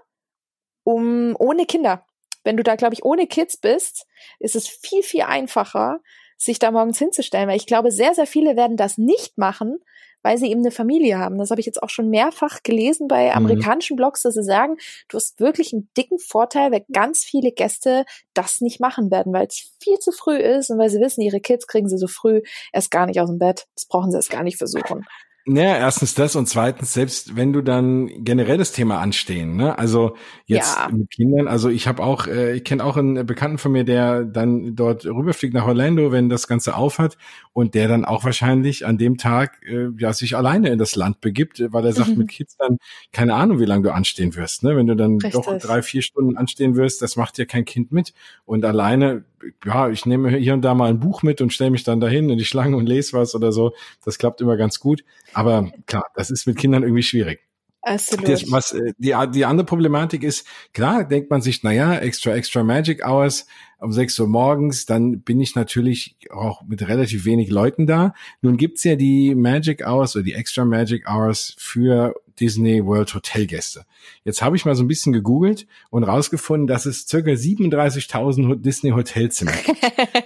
[0.85, 2.07] um ohne Kinder.
[2.45, 4.07] Wenn du da, glaube ich, ohne Kids bist,
[4.39, 5.99] ist es viel, viel einfacher,
[6.37, 9.81] sich da morgens hinzustellen, weil ich glaube, sehr, sehr viele werden das nicht machen,
[10.27, 11.39] weil sie eben eine Familie haben.
[11.39, 13.37] Das habe ich jetzt auch schon mehrfach gelesen bei mhm.
[13.37, 13.99] amerikanischen mhm.
[13.99, 14.77] Blogs, dass sie sagen,
[15.09, 19.47] du hast wirklich einen dicken Vorteil, weil ganz viele Gäste das nicht machen werden, weil
[19.47, 22.43] es viel zu früh ist und weil sie wissen, ihre Kids kriegen sie so früh
[22.73, 23.69] erst gar nicht aus dem Bett.
[23.77, 25.07] Das brauchen sie erst gar nicht versuchen.
[25.49, 29.79] Naja, erstens das und zweitens, selbst wenn du dann generell das Thema anstehen, ne?
[29.79, 30.89] Also jetzt ja.
[30.91, 34.25] mit Kindern, also ich habe auch, äh, ich kenne auch einen Bekannten von mir, der
[34.25, 37.17] dann dort rüberfliegt nach Orlando, wenn das Ganze aufhat
[37.53, 41.21] und der dann auch wahrscheinlich an dem Tag äh, ja sich alleine in das Land
[41.21, 42.19] begibt, weil er sagt, mhm.
[42.19, 42.79] mit Kids dann
[43.13, 44.77] keine Ahnung, wie lange du anstehen wirst, ne?
[44.77, 45.45] Wenn du dann Richtig.
[45.45, 48.15] doch drei, vier Stunden anstehen wirst, das macht dir kein Kind mit
[48.47, 49.25] und alleine
[49.65, 52.31] ja, ich nehme hier und da mal ein Buch mit und stelle mich dann dahin
[52.31, 53.73] in die Schlange und lese was oder so.
[54.05, 55.05] Das klappt immer ganz gut.
[55.33, 57.41] Aber klar, das ist mit Kindern irgendwie schwierig.
[57.87, 58.29] Absolut.
[58.29, 62.65] Das, was, äh, die, die andere Problematik ist, klar denkt man sich, naja, extra, extra
[62.65, 63.47] Magic Hours
[63.79, 68.15] um 6 Uhr morgens, dann bin ich natürlich auch mit relativ wenig Leuten da.
[68.41, 73.85] Nun gibt's ja die Magic Hours oder die Extra Magic Hours für Disney World Hotelgäste.
[74.25, 78.91] Jetzt habe ich mal so ein bisschen gegoogelt und rausgefunden, dass es circa 37.000 Disney
[78.91, 79.81] Hotelzimmer gibt.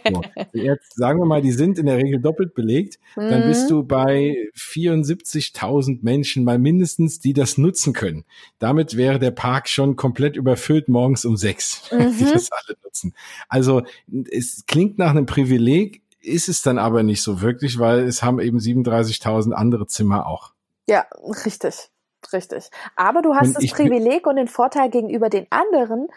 [0.09, 3.69] so, jetzt sagen wir mal, die sind in der Regel doppelt belegt, dann bist mhm.
[3.69, 8.25] du bei 74.000 Menschen mal mindestens, die das nutzen können.
[8.59, 12.17] Damit wäre der Park schon komplett überfüllt morgens um sechs, mhm.
[12.19, 13.15] die das alle nutzen.
[13.49, 13.83] Also
[14.31, 18.41] es klingt nach einem Privileg, ist es dann aber nicht so wirklich, weil es haben
[18.41, 20.53] eben 37.000 andere Zimmer auch.
[20.87, 21.07] Ja,
[21.47, 21.91] richtig.
[22.33, 22.71] Richtig.
[22.97, 26.09] Aber du hast und das Privileg und den Vorteil gegenüber den anderen,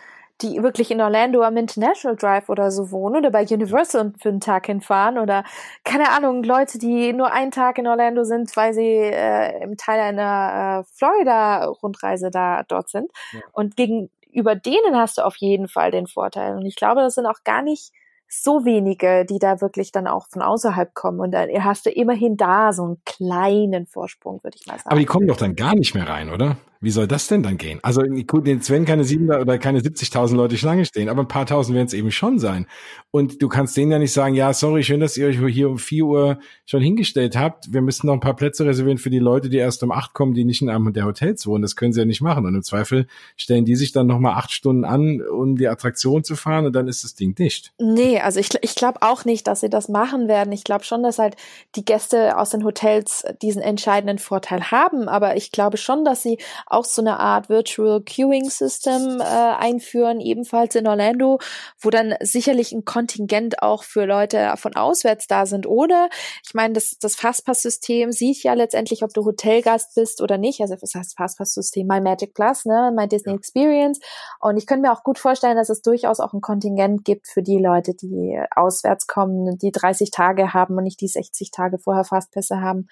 [0.42, 4.42] die wirklich in Orlando am International Drive oder so wohnen oder bei Universal für einen
[4.42, 5.44] Tag hinfahren oder
[5.84, 10.00] keine Ahnung, Leute, die nur einen Tag in Orlando sind, weil sie äh, im Teil
[10.00, 13.12] einer äh, Florida-Rundreise da dort sind.
[13.32, 13.40] Ja.
[13.54, 16.56] Und gegenüber denen hast du auf jeden Fall den Vorteil.
[16.56, 17.94] Und ich glaube, das sind auch gar nicht
[18.42, 21.20] so wenige, die da wirklich dann auch von außerhalb kommen.
[21.20, 24.90] Und dann hast du immerhin da so einen kleinen Vorsprung, würde ich mal sagen.
[24.90, 26.58] Aber die kommen doch dann gar nicht mehr rein, oder?
[26.84, 27.80] Wie soll das denn dann gehen?
[27.82, 31.46] Also gut, den Sven keine sieben oder keine 70.000 Leute Schlange stehen, aber ein paar
[31.46, 32.68] tausend werden es eben schon sein.
[33.10, 35.78] Und du kannst denen ja nicht sagen, ja, sorry, schön, dass ihr euch hier um
[35.78, 37.72] vier Uhr schon hingestellt habt.
[37.72, 40.34] Wir müssen noch ein paar Plätze reservieren für die Leute, die erst um acht kommen,
[40.34, 41.62] die nicht in einem der Hotels wohnen.
[41.62, 42.46] Das können sie ja nicht machen.
[42.46, 46.26] Und im Zweifel stellen die sich dann noch mal acht Stunden an, um die Attraktion
[46.26, 47.72] zu fahren und dann ist das Ding dicht.
[47.80, 50.52] Nee, also ich, ich glaube auch nicht, dass sie das machen werden.
[50.52, 51.38] Ich glaube schon, dass halt
[51.76, 55.08] die Gäste aus den Hotels diesen entscheidenden Vorteil haben.
[55.08, 56.40] Aber ich glaube schon, dass sie
[56.74, 61.40] auch so eine Art Virtual Queuing System äh, einführen, ebenfalls in Orlando,
[61.80, 65.68] wo dann sicherlich ein Kontingent auch für Leute von auswärts da sind.
[65.68, 66.10] Oder
[66.46, 70.62] ich meine, das, das Fastpass-System sieht ja letztendlich, ob du Hotelgast bist oder nicht.
[70.62, 74.00] Also das heißt Fastpass-System My Magic Plus, ne, My Disney Experience.
[74.40, 77.44] Und ich könnte mir auch gut vorstellen, dass es durchaus auch ein Kontingent gibt für
[77.44, 82.04] die Leute, die auswärts kommen, die 30 Tage haben und nicht die 60 Tage vorher
[82.04, 82.88] Fastpässe haben.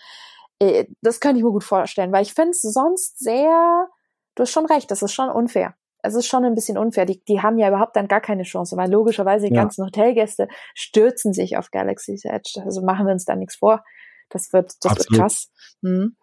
[0.62, 3.88] Äh, das könnte ich mir gut vorstellen, weil ich finde es sonst sehr,
[4.36, 5.74] du hast schon recht, das ist schon unfair.
[6.04, 7.06] Es ist schon ein bisschen unfair.
[7.06, 9.62] Die, die haben ja überhaupt dann gar keine Chance, weil logischerweise die ja.
[9.62, 12.62] ganzen Hotelgäste stürzen sich auf Galaxy's Edge.
[12.64, 13.84] Also machen wir uns da nichts vor.
[14.30, 15.12] Das wird, das Absolut.
[15.12, 15.52] wird krass.
[15.84, 16.16] Hm.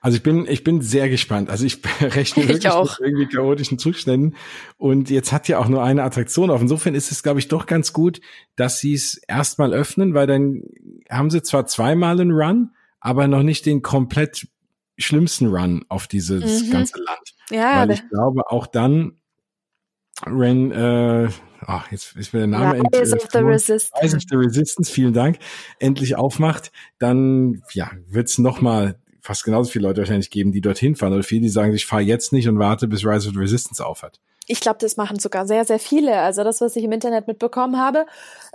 [0.00, 1.50] Also ich bin, ich bin sehr gespannt.
[1.50, 4.36] Also ich rechne wirklich ich mit irgendwie chaotischen Zuständen.
[4.78, 6.60] Und jetzt hat ja auch nur eine Attraktion auf.
[6.60, 8.20] Insofern ist es, glaube ich, doch ganz gut,
[8.56, 10.62] dass sie es erstmal öffnen, weil dann
[11.08, 12.70] haben sie zwar zweimal einen Run,
[13.04, 14.48] aber noch nicht den komplett
[14.96, 16.70] schlimmsten Run auf dieses mhm.
[16.70, 17.34] ganze Land.
[17.50, 19.20] Ja, Weil ich glaube, auch dann,
[20.24, 21.28] wenn, äh,
[21.60, 24.02] ach, jetzt ist mir der Name Rise end, of the Resistance.
[24.02, 25.38] Rise of the Resistance, vielen Dank,
[25.78, 30.96] endlich aufmacht, dann ja, wird's noch mal fast genauso viele Leute wahrscheinlich geben, die dorthin
[30.96, 31.12] fahren.
[31.12, 33.84] Oder viele, die sagen, ich fahre jetzt nicht und warte, bis Rise of the Resistance
[33.84, 34.20] aufhört.
[34.46, 36.18] Ich glaube, das machen sogar sehr, sehr viele.
[36.18, 38.06] Also das, was ich im Internet mitbekommen habe,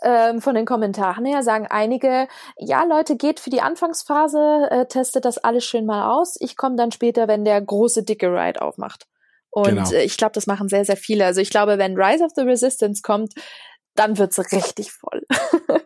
[0.04, 5.26] ähm, von den Kommentaren her, sagen einige, ja, Leute, geht für die Anfangsphase, äh, testet
[5.26, 6.36] das alles schön mal aus.
[6.40, 9.08] Ich komme dann später, wenn der große, dicke Ride aufmacht.
[9.50, 9.92] Und genau.
[9.92, 11.26] äh, ich glaube, das machen sehr, sehr viele.
[11.26, 13.34] Also ich glaube, wenn Rise of the Resistance kommt,
[13.96, 15.24] dann wird's richtig voll.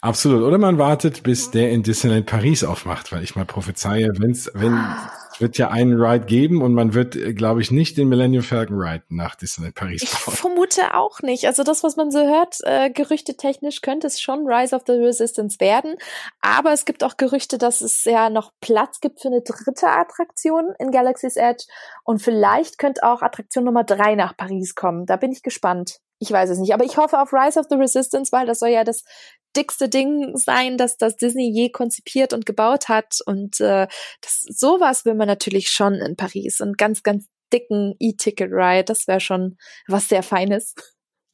[0.00, 0.42] Absolut.
[0.42, 4.72] Oder man wartet, bis der in Disneyland Paris aufmacht, weil ich mal prophezeie, wenn's, wenn
[4.74, 8.42] ah wird ja einen Ride geben und man wird, äh, glaube ich, nicht den Millennium
[8.42, 10.32] Falcon Ride nach Disneyland Paris bauen.
[10.32, 11.46] Ich vermute auch nicht.
[11.46, 15.60] Also das, was man so hört, äh, gerüchtetechnisch könnte es schon Rise of the Resistance
[15.60, 15.96] werden.
[16.40, 20.72] Aber es gibt auch Gerüchte, dass es ja noch Platz gibt für eine dritte Attraktion
[20.78, 21.64] in Galaxy's Edge.
[22.04, 25.04] Und vielleicht könnte auch Attraktion Nummer drei nach Paris kommen.
[25.04, 25.98] Da bin ich gespannt.
[26.18, 28.68] Ich weiß es nicht, aber ich hoffe auf Rise of the Resistance, weil das soll
[28.68, 29.02] ja das
[29.56, 33.18] dickste Ding sein, das das Disney je konzipiert und gebaut hat.
[33.26, 33.86] Und äh,
[34.20, 36.60] das, sowas will man natürlich schon in Paris.
[36.60, 40.74] Und ganz, ganz dicken E-Ticket-Ride, das wäre schon was sehr Feines.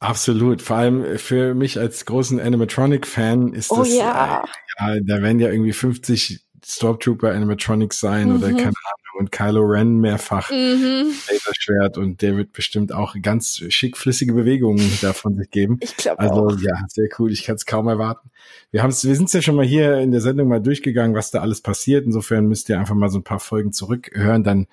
[0.01, 0.63] Absolut.
[0.63, 4.43] Vor allem für mich als großen Animatronic-Fan ist oh, das, ja.
[4.43, 4.47] Äh,
[4.79, 8.37] ja, da werden ja irgendwie 50 Stormtrooper Animatronics sein mhm.
[8.37, 11.13] oder keine Ahnung und Kylo Ren mehrfach mhm.
[11.29, 15.79] Laserschwert und der wird bestimmt auch ganz schick flüssige Bewegungen davon sich geben.
[15.81, 16.61] Ich glaube Also auch.
[16.61, 17.33] ja, sehr cool.
[17.33, 18.31] Ich kann es kaum erwarten.
[18.71, 21.41] Wir haben wir sind ja schon mal hier in der Sendung mal durchgegangen, was da
[21.41, 22.07] alles passiert.
[22.07, 24.45] Insofern müsst ihr einfach mal so ein paar Folgen zurückhören.
[24.45, 24.67] Dann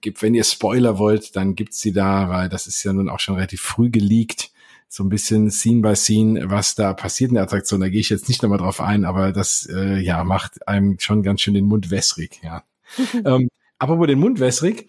[0.00, 3.20] gibt, wenn ihr Spoiler wollt, dann gibt's sie da, weil das ist ja nun auch
[3.20, 4.50] schon relativ früh geleakt
[4.88, 7.80] so ein bisschen Scene by Scene, was da passiert in der Attraktion.
[7.80, 11.22] Da gehe ich jetzt nicht nochmal drauf ein, aber das äh, ja macht einem schon
[11.22, 12.40] ganz schön den Mund wässrig.
[12.42, 12.64] Ja.
[13.24, 13.48] ähm,
[13.78, 14.88] aber wo den Mund wässrig,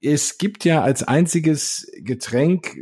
[0.00, 2.76] es gibt ja als einziges Getränk,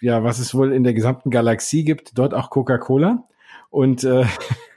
[0.00, 3.26] ja, was es wohl in der gesamten Galaxie gibt, dort auch Coca-Cola.
[3.70, 4.24] Und äh,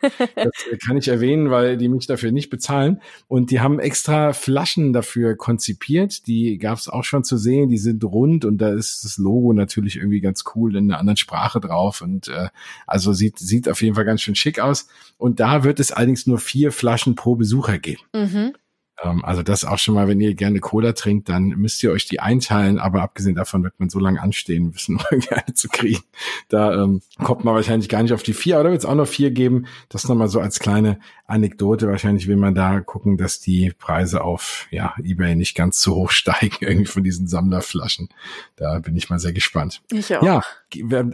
[0.36, 0.52] Das
[0.86, 3.02] kann ich erwähnen, weil die mich dafür nicht bezahlen.
[3.28, 6.28] Und die haben extra Flaschen dafür konzipiert.
[6.28, 7.70] Die gab es auch schon zu sehen.
[7.70, 11.18] Die sind rund und da ist das Logo natürlich irgendwie ganz cool in einer anderen
[11.18, 12.02] Sprache drauf.
[12.02, 12.50] Und äh,
[12.88, 14.88] also sieht, sieht auf jeden Fall ganz schön schick aus.
[15.18, 18.02] Und da wird es allerdings nur vier Flaschen pro Besucher geben.
[18.14, 18.54] Mhm.
[19.04, 22.06] Ähm, also das auch schon mal, wenn ihr gerne Cola trinkt, dann müsst ihr euch
[22.06, 22.80] die einteilen.
[22.80, 26.04] Aber abgesehen davon wird man so lange anstehen müssen, um gerne zu kriegen.
[26.50, 28.96] Da ähm, kommt man wahrscheinlich gar nicht auf die vier, aber da wird es auch
[28.96, 29.66] noch vier geben.
[29.90, 31.00] Das nochmal so als kleine
[31.32, 31.88] Anekdote.
[31.88, 36.12] Wahrscheinlich will man da gucken, dass die Preise auf ja, Ebay nicht ganz zu hoch
[36.12, 38.10] steigen, irgendwie von diesen Sammlerflaschen.
[38.56, 39.82] Da bin ich mal sehr gespannt.
[39.92, 40.24] Ich auch.
[40.24, 40.42] Ja,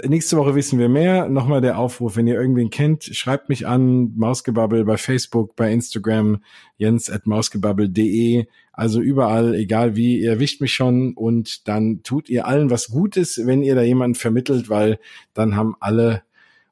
[0.06, 1.30] nächste Woche wissen wir mehr.
[1.30, 6.44] Nochmal der Aufruf, wenn ihr irgendwen kennt, schreibt mich an, Mausgebabbel bei Facebook, bei Instagram,
[6.78, 8.46] jens at mausgebabbel.de.
[8.72, 13.42] Also überall, egal wie, ihr erwischt mich schon und dann tut ihr allen was Gutes,
[13.44, 15.00] wenn ihr da jemanden vermittelt, weil
[15.34, 16.22] dann haben alle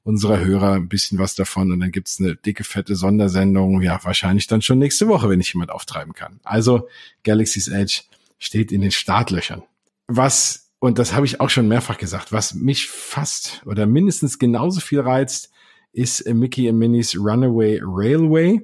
[0.06, 4.46] unserer Hörer ein bisschen was davon und dann gibt's eine dicke, fette Sondersendung, ja, wahrscheinlich
[4.46, 6.40] dann schon nächste Woche, wenn ich jemand auftreiben kann.
[6.44, 6.88] Also
[7.24, 8.04] Galaxy's Edge
[8.38, 9.64] steht in den Startlöchern.
[10.08, 14.80] Was, und das habe ich auch schon mehrfach gesagt, was mich fast oder mindestens genauso
[14.80, 15.50] viel reizt,
[15.92, 18.62] ist Mickey and Minnie's Runaway Railway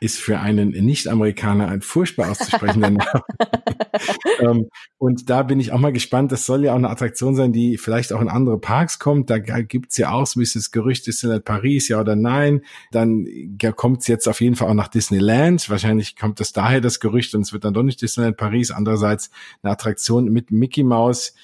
[0.00, 3.22] ist für einen Nicht-Amerikaner ein furchtbar auszusprechender Name.
[4.40, 6.32] ähm, und da bin ich auch mal gespannt.
[6.32, 9.30] Das soll ja auch eine Attraktion sein, die vielleicht auch in andere Parks kommt.
[9.30, 12.62] Da gibt's ja auch so ein bisschen das Gerücht, Disneyland Paris, ja oder nein.
[12.92, 13.26] Dann
[13.60, 15.68] ja, kommt's jetzt auf jeden Fall auch nach Disneyland.
[15.70, 18.70] Wahrscheinlich kommt das daher das Gerücht und es wird dann doch nicht Disneyland Paris.
[18.70, 19.30] Andererseits
[19.62, 21.34] eine Attraktion mit Mickey Mouse,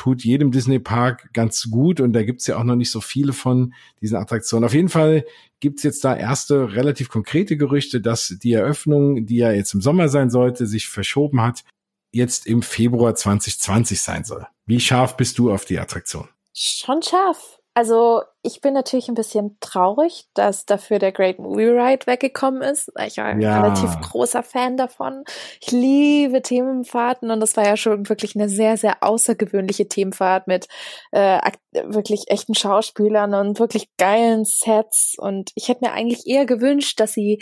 [0.00, 3.74] tut jedem Disney-Park ganz gut und da gibt's ja auch noch nicht so viele von
[4.00, 4.64] diesen Attraktionen.
[4.64, 5.26] Auf jeden Fall
[5.60, 10.08] gibt's jetzt da erste relativ konkrete Gerüchte, dass die Eröffnung, die ja jetzt im Sommer
[10.08, 11.64] sein sollte, sich verschoben hat,
[12.12, 14.46] jetzt im Februar 2020 sein soll.
[14.64, 16.30] Wie scharf bist du auf die Attraktion?
[16.54, 17.59] Schon scharf.
[17.72, 22.90] Also ich bin natürlich ein bisschen traurig, dass dafür der Great Movie Ride weggekommen ist.
[23.06, 23.60] Ich war ein ja.
[23.60, 25.22] relativ großer Fan davon.
[25.60, 30.66] Ich liebe Themenfahrten und das war ja schon wirklich eine sehr, sehr außergewöhnliche Themenfahrt mit
[31.12, 31.38] äh,
[31.72, 35.14] wirklich echten Schauspielern und wirklich geilen Sets.
[35.16, 37.40] Und ich hätte mir eigentlich eher gewünscht, dass sie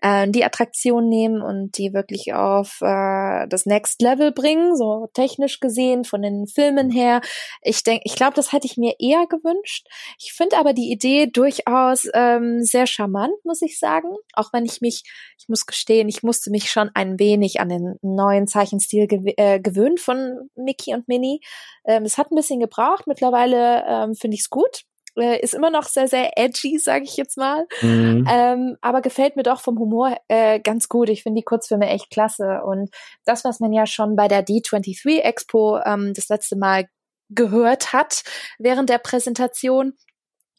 [0.00, 5.60] äh, die Attraktion nehmen und die wirklich auf äh, das Next Level bringen, so technisch
[5.60, 7.20] gesehen, von den Filmen her.
[7.62, 9.86] Ich denke, ich glaube, das hätte ich mir eher gewünscht.
[10.18, 14.08] Ich finde aber die Idee durchaus ähm, sehr charmant, muss ich sagen.
[14.34, 15.02] Auch wenn ich mich,
[15.38, 19.60] ich muss gestehen, ich musste mich schon ein wenig an den neuen Zeichenstil gew äh,
[19.60, 21.40] gewöhnen von Mickey und Minnie.
[21.84, 23.06] Ähm, es hat ein bisschen gebraucht.
[23.06, 24.84] Mittlerweile ähm, finde ich es gut
[25.20, 27.66] äh, ist immer noch sehr, sehr edgy, sage ich jetzt mal.
[27.80, 28.26] Mhm.
[28.28, 31.08] Ähm, aber gefällt mir doch vom Humor äh, ganz gut.
[31.08, 32.62] Ich finde die Kurzfilme echt klasse.
[32.64, 32.90] Und
[33.24, 36.86] das, was man ja schon bei der D23 Expo ähm, das letzte Mal
[37.30, 38.22] gehört hat
[38.58, 39.94] während der Präsentation,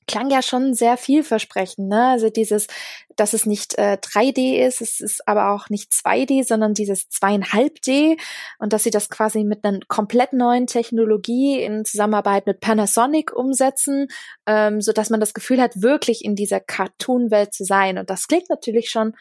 [0.07, 2.09] klang ja schon sehr vielversprechend, ne?
[2.09, 2.67] Also dieses,
[3.15, 7.81] dass es nicht äh, 3D ist, es ist aber auch nicht 2D, sondern dieses zweieinhalb
[7.81, 8.17] D
[8.59, 14.07] und dass sie das quasi mit einer komplett neuen Technologie in Zusammenarbeit mit Panasonic umsetzen,
[14.45, 17.97] ähm, so dass man das Gefühl hat, wirklich in dieser Cartoon-Welt zu sein.
[17.97, 19.13] Und das klingt natürlich schon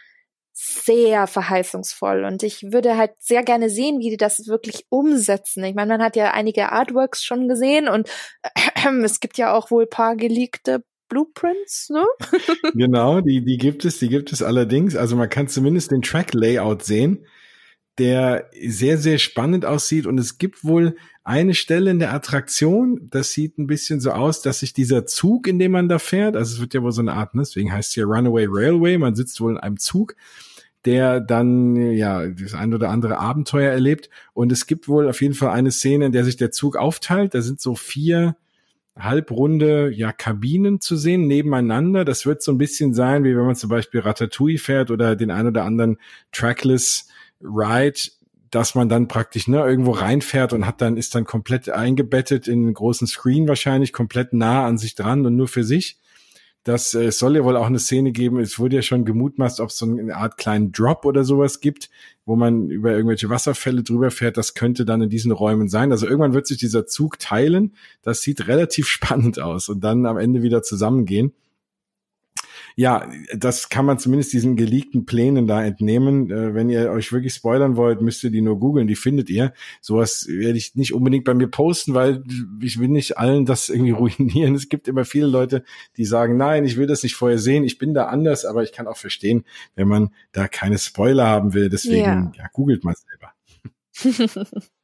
[0.63, 5.65] sehr verheißungsvoll und ich würde halt sehr gerne sehen, wie die das wirklich umsetzen.
[5.65, 8.11] Ich meine, man hat ja einige Artworks schon gesehen und
[8.43, 12.05] äh, es gibt ja auch wohl paar geleakte Blueprints, ne?
[12.75, 14.97] genau, die, die gibt es, die gibt es allerdings.
[14.97, 17.27] Also man kann zumindest den Track-Layout sehen,
[17.99, 20.95] der sehr, sehr spannend aussieht und es gibt wohl
[21.25, 25.47] eine Stelle in der Attraktion, das sieht ein bisschen so aus, dass sich dieser Zug,
[25.47, 27.73] in dem man da fährt, also es wird ja wohl so eine Art, ne, deswegen
[27.73, 30.17] heißt es ja Runaway Railway, man sitzt wohl in einem Zug,
[30.85, 34.09] der dann ja das ein oder andere Abenteuer erlebt.
[34.33, 37.35] Und es gibt wohl auf jeden Fall eine Szene, in der sich der Zug aufteilt.
[37.35, 38.37] Da sind so vier
[38.99, 42.05] halbrunde ja Kabinen zu sehen nebeneinander.
[42.05, 45.31] Das wird so ein bisschen sein, wie wenn man zum Beispiel Ratatouille fährt oder den
[45.31, 45.99] ein oder anderen
[46.33, 47.09] Trackless
[47.43, 48.01] Ride,
[48.51, 52.65] dass man dann praktisch ne, irgendwo reinfährt und hat dann ist dann komplett eingebettet in
[52.65, 56.00] einen großen Screen wahrscheinlich komplett nah an sich dran und nur für sich
[56.65, 59.71] dass äh, soll ja wohl auch eine Szene geben, es wurde ja schon gemutmaßt, ob
[59.71, 61.91] es so eine Art kleinen Drop oder sowas gibt,
[62.27, 65.91] wo man über irgendwelche Wasserfälle drüber fährt, das könnte dann in diesen Räumen sein.
[65.91, 70.19] Also irgendwann wird sich dieser Zug teilen, das sieht relativ spannend aus und dann am
[70.19, 71.33] Ende wieder zusammengehen
[72.77, 76.31] ja, das kann man zumindest diesen geleakten Plänen da entnehmen.
[76.31, 79.53] Äh, wenn ihr euch wirklich spoilern wollt, müsst ihr die nur googeln, die findet ihr.
[79.81, 82.23] Sowas werde ich nicht unbedingt bei mir posten, weil
[82.61, 84.55] ich will nicht allen das irgendwie ruinieren.
[84.55, 85.65] Es gibt immer viele Leute,
[85.97, 88.73] die sagen, nein, ich will das nicht vorher sehen, ich bin da anders, aber ich
[88.73, 91.69] kann auch verstehen, wenn man da keine Spoiler haben will.
[91.69, 93.33] Deswegen, ja, ja googelt mal selber.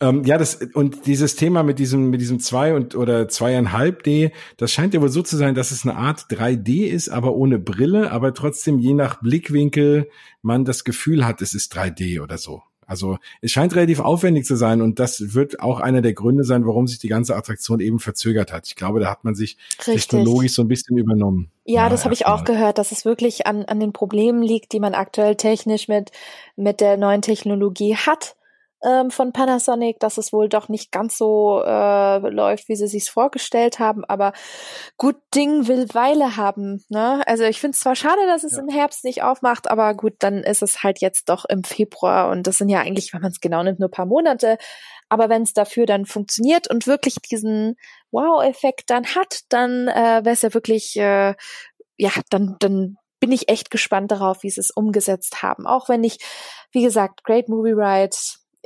[0.00, 4.30] Ähm, ja, das und dieses Thema mit diesem mit diesem zwei und oder zweieinhalb D,
[4.56, 7.58] das scheint ja wohl so zu sein, dass es eine Art 3D ist, aber ohne
[7.58, 10.08] Brille, aber trotzdem je nach Blickwinkel
[10.40, 12.62] man das Gefühl hat, es ist 3D oder so.
[12.86, 16.64] Also es scheint relativ aufwendig zu sein und das wird auch einer der Gründe sein,
[16.64, 18.66] warum sich die ganze Attraktion eben verzögert hat.
[18.66, 20.06] Ich glaube, da hat man sich Richtig.
[20.06, 21.50] technologisch so ein bisschen übernommen.
[21.66, 24.72] Ja, ja das habe ich auch gehört, dass es wirklich an, an den Problemen liegt,
[24.72, 26.12] die man aktuell technisch mit,
[26.56, 28.36] mit der neuen Technologie hat
[28.84, 33.10] ähm, von Panasonic, dass es wohl doch nicht ganz so äh, läuft, wie sie sich
[33.10, 34.04] vorgestellt haben.
[34.04, 34.32] Aber
[34.96, 36.84] gut Ding will Weile haben.
[36.88, 37.22] Ne?
[37.26, 38.60] Also ich finde es zwar schade, dass es ja.
[38.60, 42.46] im Herbst nicht aufmacht, aber gut, dann ist es halt jetzt doch im Februar und
[42.46, 44.58] das sind ja eigentlich, wenn man es genau nimmt, nur paar Monate.
[45.08, 47.76] Aber wenn es dafür dann funktioniert und wirklich diesen
[48.10, 51.34] Wow-Effekt dann hat, dann äh, wäre es ja wirklich, äh,
[51.96, 55.66] ja, dann, dann bin ich echt gespannt darauf, wie sie es umgesetzt haben.
[55.66, 56.18] Auch wenn ich,
[56.70, 58.16] wie gesagt, Great Movie Ride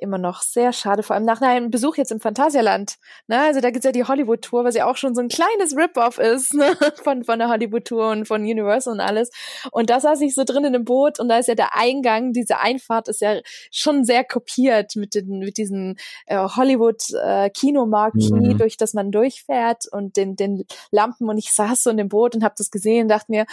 [0.02, 2.96] immer noch sehr schade, vor allem nach einem Besuch jetzt im Phantasialand.
[3.28, 3.40] Ne?
[3.40, 6.54] Also da gibt's ja die Hollywood-Tour, was ja auch schon so ein kleines Rip-Off ist
[6.54, 6.76] ne?
[7.02, 9.30] von, von der Hollywood-Tour und von Universal und alles.
[9.70, 12.32] Und da saß ich so drin in dem Boot und da ist ja der Eingang,
[12.32, 18.58] diese Einfahrt ist ja schon sehr kopiert mit, den, mit diesen äh, Hollywood-Kinomarquis, äh, mhm.
[18.58, 21.28] durch das man durchfährt und den, den Lampen.
[21.28, 23.46] Und ich saß so in dem Boot und habe das gesehen und dachte mir,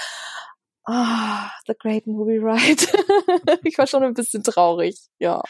[0.85, 2.83] Ah, The Great Movie Ride.
[3.63, 5.41] ich war schon ein bisschen traurig, ja.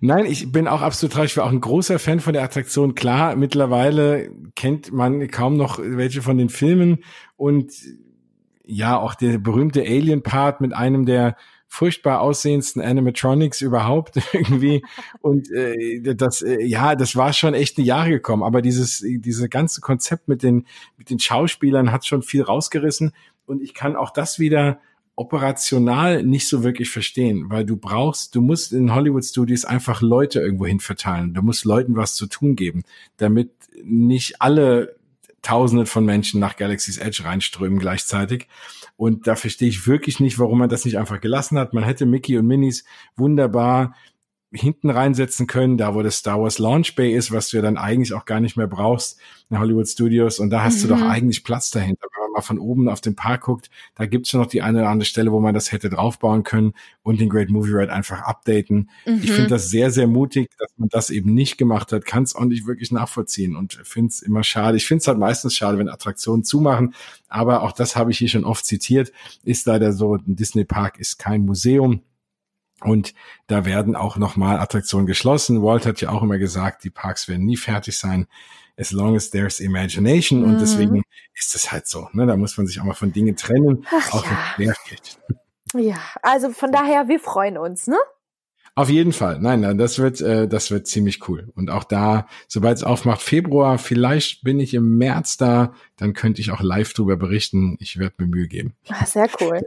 [0.00, 1.30] Nein, ich bin auch absolut traurig.
[1.30, 2.94] Ich war auch ein großer Fan von der Attraktion.
[2.94, 7.04] Klar, mittlerweile kennt man kaum noch welche von den Filmen
[7.36, 7.72] und
[8.64, 11.36] ja, auch der berühmte Alien-Part mit einem der
[11.72, 14.82] furchtbar aussehendsten Animatronics überhaupt irgendwie
[15.20, 19.48] und äh, das äh, ja das war schon echt eine Jahre gekommen aber dieses diese
[19.48, 23.12] ganze Konzept mit den mit den Schauspielern hat schon viel rausgerissen
[23.50, 24.80] und ich kann auch das wieder
[25.16, 30.40] operational nicht so wirklich verstehen, weil du brauchst, du musst in Hollywood Studios einfach Leute
[30.40, 31.34] irgendwo hin verteilen.
[31.34, 32.84] Du musst Leuten was zu tun geben,
[33.18, 33.50] damit
[33.82, 34.96] nicht alle
[35.42, 38.46] Tausende von Menschen nach Galaxy's Edge reinströmen gleichzeitig.
[38.98, 41.72] Und da verstehe ich wirklich nicht, warum man das nicht einfach gelassen hat.
[41.72, 42.84] Man hätte Mickey und Minis
[43.16, 43.94] wunderbar
[44.52, 47.76] hinten reinsetzen können, da wo das Star Wars Launch Bay ist, was du ja dann
[47.76, 50.40] eigentlich auch gar nicht mehr brauchst in Hollywood Studios.
[50.40, 50.82] Und da hast mhm.
[50.82, 51.10] du doch mhm.
[51.10, 52.08] eigentlich Platz dahinter.
[52.12, 54.80] Wenn man mal von oben auf den Park guckt, da gibt's schon noch die eine
[54.80, 58.22] oder andere Stelle, wo man das hätte draufbauen können und den Great Movie Ride einfach
[58.22, 58.90] updaten.
[59.06, 59.20] Mhm.
[59.22, 62.04] Ich finde das sehr, sehr mutig, dass man das eben nicht gemacht hat.
[62.04, 64.76] Kann es auch nicht wirklich nachvollziehen und finde es immer schade.
[64.76, 66.94] Ich finde es halt meistens schade, wenn Attraktionen zumachen.
[67.28, 69.12] Aber auch das habe ich hier schon oft zitiert.
[69.44, 72.02] Ist leider so, ein Disney Park ist kein Museum
[72.82, 73.14] und
[73.46, 75.62] da werden auch nochmal Attraktionen geschlossen.
[75.62, 78.26] Walt hat ja auch immer gesagt, die Parks werden nie fertig sein,
[78.76, 80.40] as long as there's imagination.
[80.40, 80.44] Mhm.
[80.44, 81.02] Und deswegen
[81.34, 82.08] ist es halt so.
[82.12, 82.26] Ne?
[82.26, 84.24] Da muss man sich auch mal von Dingen trennen, Ach auch
[84.58, 84.72] ja.
[85.74, 87.96] Ja, also von daher, wir freuen uns, ne?
[88.74, 89.40] Auf jeden Fall.
[89.40, 91.52] Nein, nein, das wird, äh, das wird ziemlich cool.
[91.54, 96.40] Und auch da, sobald es aufmacht, Februar, vielleicht bin ich im März da, dann könnte
[96.40, 97.76] ich auch live drüber berichten.
[97.80, 98.74] Ich werde mir Mühe geben.
[98.88, 99.60] Ach, sehr cool.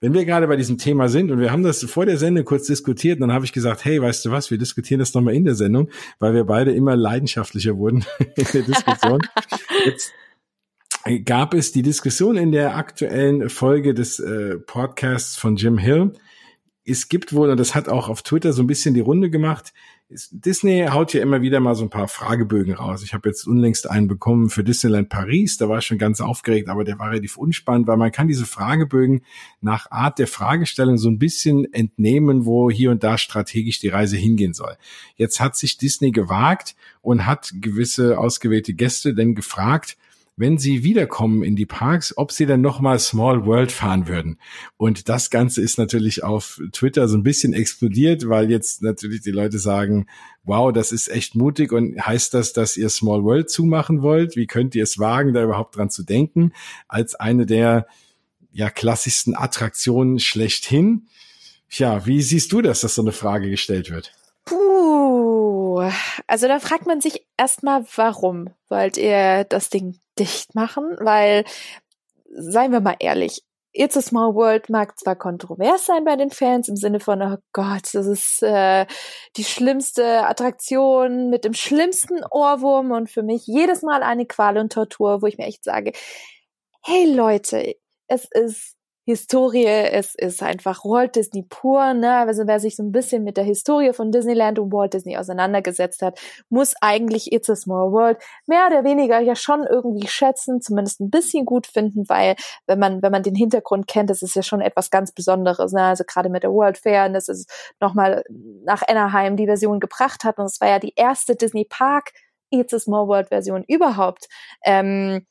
[0.00, 2.66] Wenn wir gerade bei diesem Thema sind und wir haben das vor der Sendung kurz
[2.66, 5.54] diskutiert, dann habe ich gesagt, hey, weißt du was, wir diskutieren das nochmal in der
[5.54, 8.04] Sendung, weil wir beide immer leidenschaftlicher wurden
[8.36, 9.20] in der Diskussion.
[9.84, 10.12] Jetzt
[11.24, 16.12] gab es die Diskussion in der aktuellen Folge des äh, Podcasts von Jim Hill.
[16.84, 19.72] Es gibt wohl, und das hat auch auf Twitter so ein bisschen die Runde gemacht,
[20.08, 23.02] Disney haut ja immer wieder mal so ein paar Fragebögen raus.
[23.02, 26.68] Ich habe jetzt unlängst einen bekommen für Disneyland Paris, da war ich schon ganz aufgeregt,
[26.68, 29.22] aber der war relativ unspannend, weil man kann diese Fragebögen
[29.60, 34.16] nach Art der Fragestellung so ein bisschen entnehmen, wo hier und da strategisch die Reise
[34.16, 34.76] hingehen soll.
[35.16, 39.96] Jetzt hat sich Disney gewagt und hat gewisse ausgewählte Gäste denn gefragt,
[40.36, 44.38] wenn sie wiederkommen in die Parks, ob sie dann nochmal Small World fahren würden.
[44.76, 49.30] Und das Ganze ist natürlich auf Twitter so ein bisschen explodiert, weil jetzt natürlich die
[49.30, 50.06] Leute sagen,
[50.44, 54.36] wow, das ist echt mutig und heißt das, dass ihr Small World zumachen wollt?
[54.36, 56.52] Wie könnt ihr es wagen, da überhaupt dran zu denken?
[56.86, 57.86] Als eine der
[58.52, 61.08] ja klassischsten Attraktionen schlechthin.
[61.68, 64.12] Tja, wie siehst du das, dass so eine Frage gestellt wird?
[64.44, 65.90] Puh,
[66.26, 70.96] also da fragt man sich erstmal, warum wollt ihr das Ding dicht machen?
[71.00, 71.44] Weil,
[72.30, 73.42] seien wir mal ehrlich,
[73.78, 77.36] It's a Small World mag zwar kontrovers sein bei den Fans im Sinne von, oh
[77.52, 78.86] Gott, das ist äh,
[79.36, 84.72] die schlimmste Attraktion mit dem schlimmsten Ohrwurm und für mich jedes Mal eine Qual und
[84.72, 85.92] Tortur, wo ich mir echt sage,
[86.82, 87.76] hey Leute,
[88.08, 88.75] es ist
[89.08, 92.16] Historie, es ist einfach Walt Disney pur, ne?
[92.16, 96.02] Also wer sich so ein bisschen mit der Historie von Disneyland und Walt Disney auseinandergesetzt
[96.02, 96.18] hat,
[96.48, 101.10] muss eigentlich It's a Small World mehr oder weniger ja schon irgendwie schätzen, zumindest ein
[101.10, 102.34] bisschen gut finden, weil
[102.66, 105.82] wenn man, wenn man den Hintergrund kennt, das ist ja schon etwas ganz Besonderes, ne?
[105.84, 107.48] Also gerade mit der World Fair, und das ist
[107.80, 108.24] nochmal
[108.64, 112.10] nach Anaheim die Version gebracht hat und es war ja die erste Disney Park
[112.50, 114.26] It's a Small World Version überhaupt.
[114.64, 115.26] Ähm,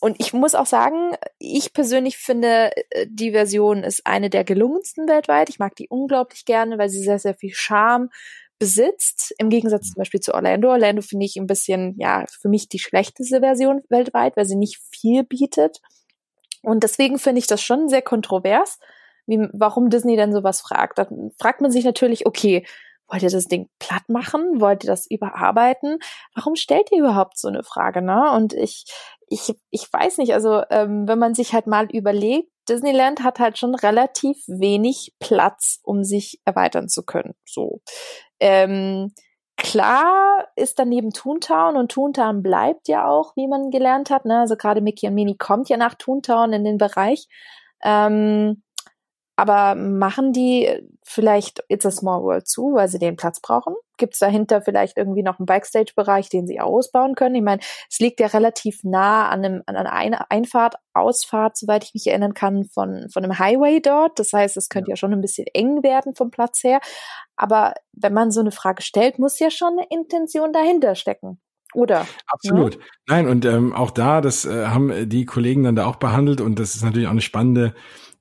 [0.00, 5.08] und ich muss auch sagen, ich persönlich finde, äh, die Version ist eine der gelungensten
[5.08, 5.48] weltweit.
[5.48, 8.10] Ich mag die unglaublich gerne, weil sie sehr, sehr viel Charme
[8.58, 9.34] besitzt.
[9.38, 10.70] Im Gegensatz zum Beispiel zu Orlando.
[10.70, 14.80] Orlando finde ich ein bisschen, ja, für mich die schlechteste Version weltweit, weil sie nicht
[14.90, 15.80] viel bietet.
[16.62, 18.78] Und deswegen finde ich das schon sehr kontrovers,
[19.26, 20.98] wie, warum Disney denn sowas fragt.
[20.98, 22.64] Da fragt man sich natürlich, okay,
[23.08, 24.60] wollt ihr das Ding platt machen?
[24.60, 25.98] Wollt ihr das überarbeiten?
[26.34, 28.32] Warum stellt ihr überhaupt so eine Frage, ne?
[28.32, 28.84] Und ich,
[29.28, 33.58] ich, ich weiß nicht, also ähm, wenn man sich halt mal überlegt, Disneyland hat halt
[33.58, 37.34] schon relativ wenig Platz, um sich erweitern zu können.
[37.46, 37.80] So.
[38.40, 39.14] Ähm,
[39.56, 44.26] klar ist daneben Toontown und Toontown bleibt ja auch, wie man gelernt hat.
[44.26, 44.40] Ne?
[44.40, 47.26] Also gerade Mickey und Minnie kommt ja nach Toontown in den Bereich.
[47.82, 48.62] Ähm,
[49.38, 50.68] aber machen die
[51.04, 53.76] vielleicht It's a Small World zu, weil sie den Platz brauchen?
[53.96, 57.36] Gibt es dahinter vielleicht irgendwie noch einen Backstage-Bereich, den sie ausbauen können?
[57.36, 61.94] Ich meine, es liegt ja relativ nah an, einem, an einer Einfahrt, Ausfahrt, soweit ich
[61.94, 64.18] mich erinnern kann, von, von einem Highway dort.
[64.18, 64.96] Das heißt, es könnte ja.
[64.96, 66.80] schon ein bisschen eng werden vom Platz her.
[67.36, 71.40] Aber wenn man so eine Frage stellt, muss ja schon eine Intention dahinter stecken.
[71.74, 72.08] Oder?
[72.26, 72.74] Absolut.
[72.74, 72.80] Ja?
[73.06, 76.58] Nein, und ähm, auch da, das äh, haben die Kollegen dann da auch behandelt und
[76.58, 77.76] das ist natürlich auch eine spannende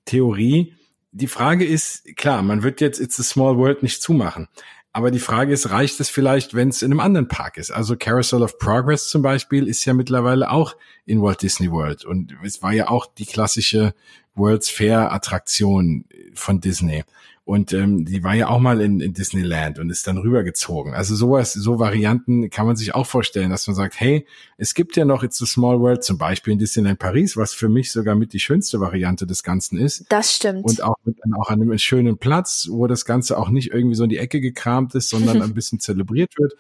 [0.06, 0.76] Theorie
[1.12, 4.48] die Frage ist, klar, man wird jetzt It's a Small World nicht zumachen.
[4.94, 7.70] Aber die Frage ist, reicht es vielleicht, wenn es in einem anderen Park ist?
[7.70, 12.04] Also Carousel of Progress zum Beispiel ist ja mittlerweile auch in Walt Disney World.
[12.04, 13.94] Und es war ja auch die klassische
[14.34, 17.04] World's Fair Attraktion von Disney.
[17.48, 20.94] Und ähm, die war ja auch mal in, in Disneyland und ist dann rübergezogen.
[20.94, 24.28] Also sowas, so Varianten kann man sich auch vorstellen, dass man sagt, hey,
[24.58, 27.70] es gibt ja noch It's a Small World, zum Beispiel in Disneyland Paris, was für
[27.70, 30.08] mich sogar mit die schönste Variante des Ganzen ist.
[30.10, 30.66] Das stimmt.
[30.66, 34.04] Und auch, mit, auch an einem schönen Platz, wo das Ganze auch nicht irgendwie so
[34.04, 36.54] in die Ecke gekramt ist, sondern ein bisschen zelebriert wird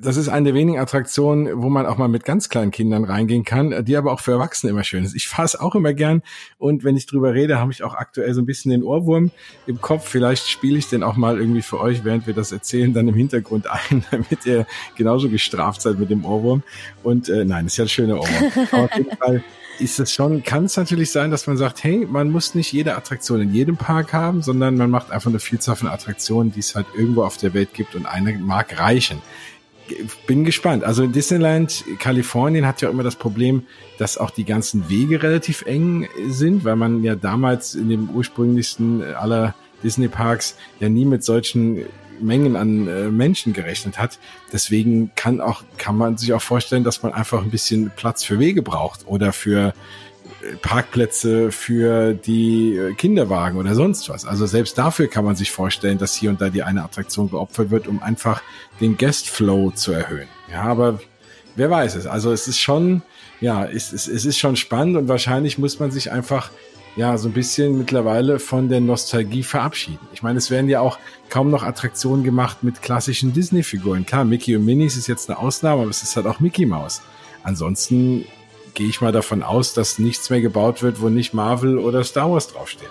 [0.00, 3.44] das ist eine der wenigen Attraktionen, wo man auch mal mit ganz kleinen Kindern reingehen
[3.44, 5.14] kann, die aber auch für Erwachsene immer schön ist.
[5.14, 6.22] Ich fahre es auch immer gern
[6.58, 9.30] und wenn ich drüber rede, habe ich auch aktuell so ein bisschen den Ohrwurm
[9.66, 10.08] im Kopf.
[10.08, 13.14] Vielleicht spiele ich den auch mal irgendwie für euch, während wir das erzählen, dann im
[13.14, 14.66] Hintergrund ein, damit ihr
[14.96, 16.62] genauso gestraft seid mit dem Ohrwurm.
[17.02, 18.68] Und äh, nein, ist ja ein schöner Ohrwurm.
[18.72, 19.42] Aber auf jeden Fall
[19.78, 22.96] ist es schon, kann es natürlich sein, dass man sagt, hey, man muss nicht jede
[22.96, 26.74] Attraktion in jedem Park haben, sondern man macht einfach eine Vielzahl von Attraktionen, die es
[26.74, 29.20] halt irgendwo auf der Welt gibt und eine mag reichen
[30.26, 30.84] bin gespannt.
[30.84, 33.64] Also in Disneyland Kalifornien hat ja immer das Problem,
[33.98, 39.02] dass auch die ganzen Wege relativ eng sind, weil man ja damals in dem ursprünglichsten
[39.02, 41.84] aller Disney Parks ja nie mit solchen
[42.20, 44.18] Mengen an äh, Menschen gerechnet hat.
[44.52, 48.38] Deswegen kann auch, kann man sich auch vorstellen, dass man einfach ein bisschen Platz für
[48.38, 49.74] Wege braucht oder für
[50.62, 54.24] Parkplätze für die äh, Kinderwagen oder sonst was.
[54.24, 57.70] Also selbst dafür kann man sich vorstellen, dass hier und da die eine Attraktion geopfert
[57.70, 58.42] wird, um einfach
[58.80, 60.28] den Guest Flow zu erhöhen.
[60.50, 61.00] Ja, aber
[61.56, 62.06] wer weiß es.
[62.06, 63.02] Also es ist schon,
[63.40, 66.50] ja, es, es, es ist schon spannend und wahrscheinlich muss man sich einfach
[66.96, 70.00] ja, so ein bisschen mittlerweile von der Nostalgie verabschieden.
[70.14, 74.06] Ich meine, es werden ja auch kaum noch Attraktionen gemacht mit klassischen Disney-Figuren.
[74.06, 77.02] Klar, Mickey und Minnie ist jetzt eine Ausnahme, aber es ist halt auch Mickey Mouse.
[77.42, 78.24] Ansonsten
[78.76, 82.30] gehe ich mal davon aus, dass nichts mehr gebaut wird, wo nicht Marvel oder Star
[82.30, 82.90] Wars draufsteht.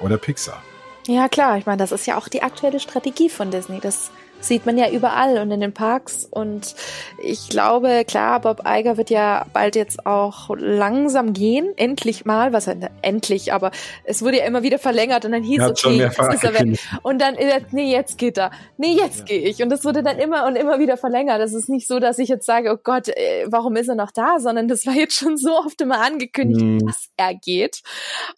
[0.00, 0.60] Oder Pixar.
[1.06, 1.56] Ja, klar.
[1.58, 3.78] Ich meine, das ist ja auch die aktuelle Strategie von Disney.
[3.78, 4.10] Das
[4.48, 6.26] sieht man ja überall und in den Parks.
[6.30, 6.74] Und
[7.22, 11.72] ich glaube, klar, Bob Iger wird ja bald jetzt auch langsam gehen.
[11.76, 12.52] Endlich mal.
[12.52, 13.52] Was heißt endlich?
[13.52, 13.70] Aber
[14.04, 16.78] es wurde ja immer wieder verlängert und dann hieß es, okay, jetzt ist er weg.
[17.02, 18.50] Und dann, äh, nee, jetzt geht er.
[18.76, 19.24] Nee, jetzt ja.
[19.24, 19.62] gehe ich.
[19.62, 21.40] Und das wurde dann immer und immer wieder verlängert.
[21.40, 24.12] Das ist nicht so, dass ich jetzt sage, oh Gott, äh, warum ist er noch
[24.12, 24.38] da?
[24.38, 26.86] Sondern das war jetzt schon so oft immer angekündigt, mhm.
[26.86, 27.82] dass er geht.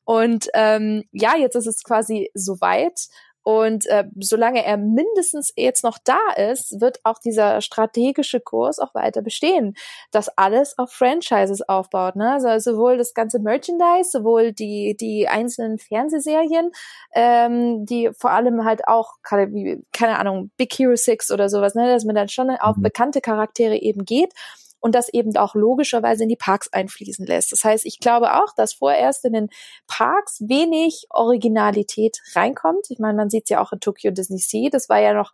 [0.05, 3.09] Und ähm, ja, jetzt ist es quasi soweit.
[3.43, 8.95] Und äh, solange er mindestens jetzt noch da ist, wird auch dieser strategische Kurs auch
[8.95, 9.75] weiter bestehen,
[10.11, 12.17] dass alles auf Franchises aufbaut.
[12.17, 12.33] Ne?
[12.33, 16.71] Also sowohl das ganze Merchandise, sowohl die die einzelnen Fernsehserien,
[17.15, 22.05] ähm, die vor allem halt auch keine Ahnung Big Hero Six oder sowas, ne, dass
[22.05, 22.83] man dann schon auf mhm.
[22.83, 24.33] bekannte Charaktere eben geht
[24.81, 27.53] und das eben auch logischerweise in die Parks einfließen lässt.
[27.53, 29.49] Das heißt, ich glaube auch, dass vorerst in den
[29.87, 32.87] Parks wenig Originalität reinkommt.
[32.91, 34.71] Ich meine, man sieht es ja auch in Tokyo Disney Sea.
[34.71, 35.33] Das war ja noch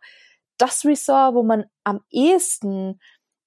[0.57, 2.99] das Resort, wo man am ehesten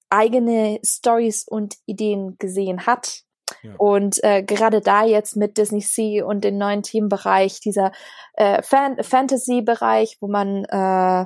[0.09, 3.23] eigene Stories und Ideen gesehen hat.
[3.63, 3.73] Ja.
[3.77, 7.91] Und äh, gerade da jetzt mit Disney Sea und dem neuen Teambereich, dieser
[8.33, 11.25] äh, Fan Fantasy-Bereich, wo man äh,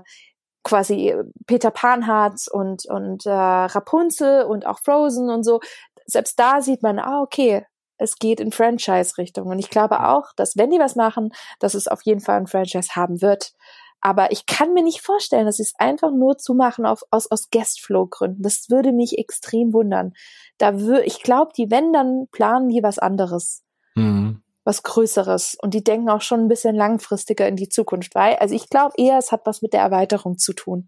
[0.64, 1.14] quasi
[1.46, 2.06] Peter Pan
[2.52, 5.60] und, und äh, Rapunzel und auch Frozen und so,
[6.06, 7.66] selbst da sieht man, ah, okay,
[7.98, 9.48] es geht in Franchise-Richtung.
[9.48, 12.48] Und ich glaube auch, dass wenn die was machen, dass es auf jeden Fall ein
[12.48, 13.54] Franchise haben wird.
[14.02, 17.50] Aber ich kann mir nicht vorstellen, dass sie es einfach nur zumachen auf, aus, aus
[17.52, 18.42] Guest-Flow-Gründen.
[18.42, 20.14] Das würde mich extrem wundern.
[20.58, 23.64] Da würde, ich glaube, die, wenn, dann planen die was anderes.
[23.96, 24.44] Mhm.
[24.64, 25.58] Was Größeres.
[25.62, 28.16] Und die denken auch schon ein bisschen langfristiger in die Zukunft.
[28.16, 30.88] Weil, also ich glaube eher, es hat was mit der Erweiterung zu tun.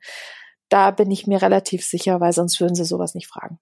[0.69, 3.59] Da bin ich mir relativ sicher, weil sonst würden sie sowas nicht fragen.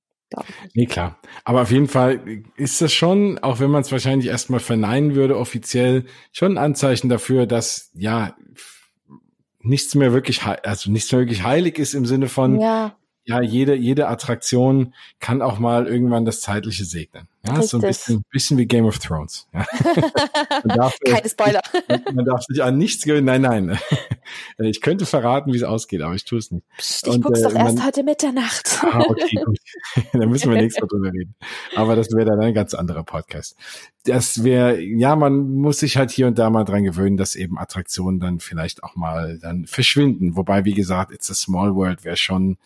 [0.73, 1.19] Nee, klar.
[1.43, 5.37] Aber auf jeden Fall ist das schon, auch wenn man es wahrscheinlich erstmal verneinen würde,
[5.37, 8.35] offiziell schon ein Anzeichen dafür, dass ja
[9.59, 12.95] nichts mehr wirklich, also nichts mehr wirklich heilig ist im Sinne von, ja
[13.25, 17.27] ja, jede, jede Attraktion kann auch mal irgendwann das Zeitliche segnen.
[17.45, 17.69] Ja, Richtig.
[17.69, 19.47] so ein bisschen, bisschen wie Game of Thrones.
[19.53, 19.65] Ja.
[20.75, 21.61] darf, Keine Spoiler.
[22.13, 23.25] Man darf sich an nichts gewöhnen.
[23.25, 23.79] Nein, nein.
[24.57, 26.65] Ich könnte verraten, wie es ausgeht, aber ich tue es nicht.
[26.77, 28.79] Psst, ich guck's äh, doch erst heute Mitternacht.
[28.81, 29.57] Ah, okay, gut.
[30.13, 31.35] dann müssen wir nächstes Mal drüber reden.
[31.75, 33.57] Aber das wäre dann ein ganz anderer Podcast.
[34.05, 37.57] Das wäre, ja, man muss sich halt hier und da mal dran gewöhnen, dass eben
[37.57, 40.37] Attraktionen dann vielleicht auch mal dann verschwinden.
[40.37, 42.57] Wobei, wie gesagt, It's a Small World wäre schon,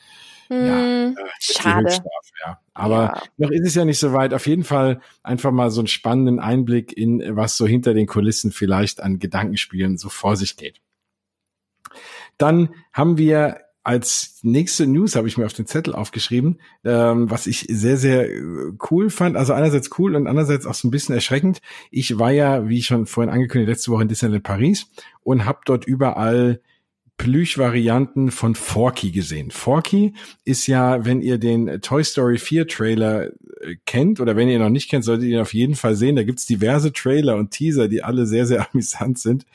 [0.47, 1.97] hm, ja, schade.
[2.45, 2.59] Ja.
[2.73, 3.21] Aber ja.
[3.37, 4.33] noch ist es ja nicht so weit.
[4.33, 8.51] Auf jeden Fall einfach mal so einen spannenden Einblick in, was so hinter den Kulissen
[8.51, 10.81] vielleicht an Gedankenspielen so vor sich geht.
[12.37, 17.47] Dann haben wir als nächste News habe ich mir auf den Zettel aufgeschrieben, ähm, was
[17.47, 18.41] ich sehr, sehr äh,
[18.91, 19.37] cool fand.
[19.37, 21.61] Also einerseits cool und andererseits auch so ein bisschen erschreckend.
[21.89, 24.87] Ich war ja, wie schon vorhin angekündigt, letzte Woche in Disneyland Paris
[25.21, 26.59] und habe dort überall
[27.18, 29.51] Plüsch-Varianten von Forky gesehen.
[29.51, 30.13] Forky
[30.45, 34.61] ist ja, wenn ihr den Toy Story 4 Trailer äh, kennt oder wenn ihr ihn
[34.61, 36.15] noch nicht kennt, solltet ihr ihn auf jeden Fall sehen.
[36.15, 39.45] Da gibt's diverse Trailer und Teaser, die alle sehr, sehr amüsant sind.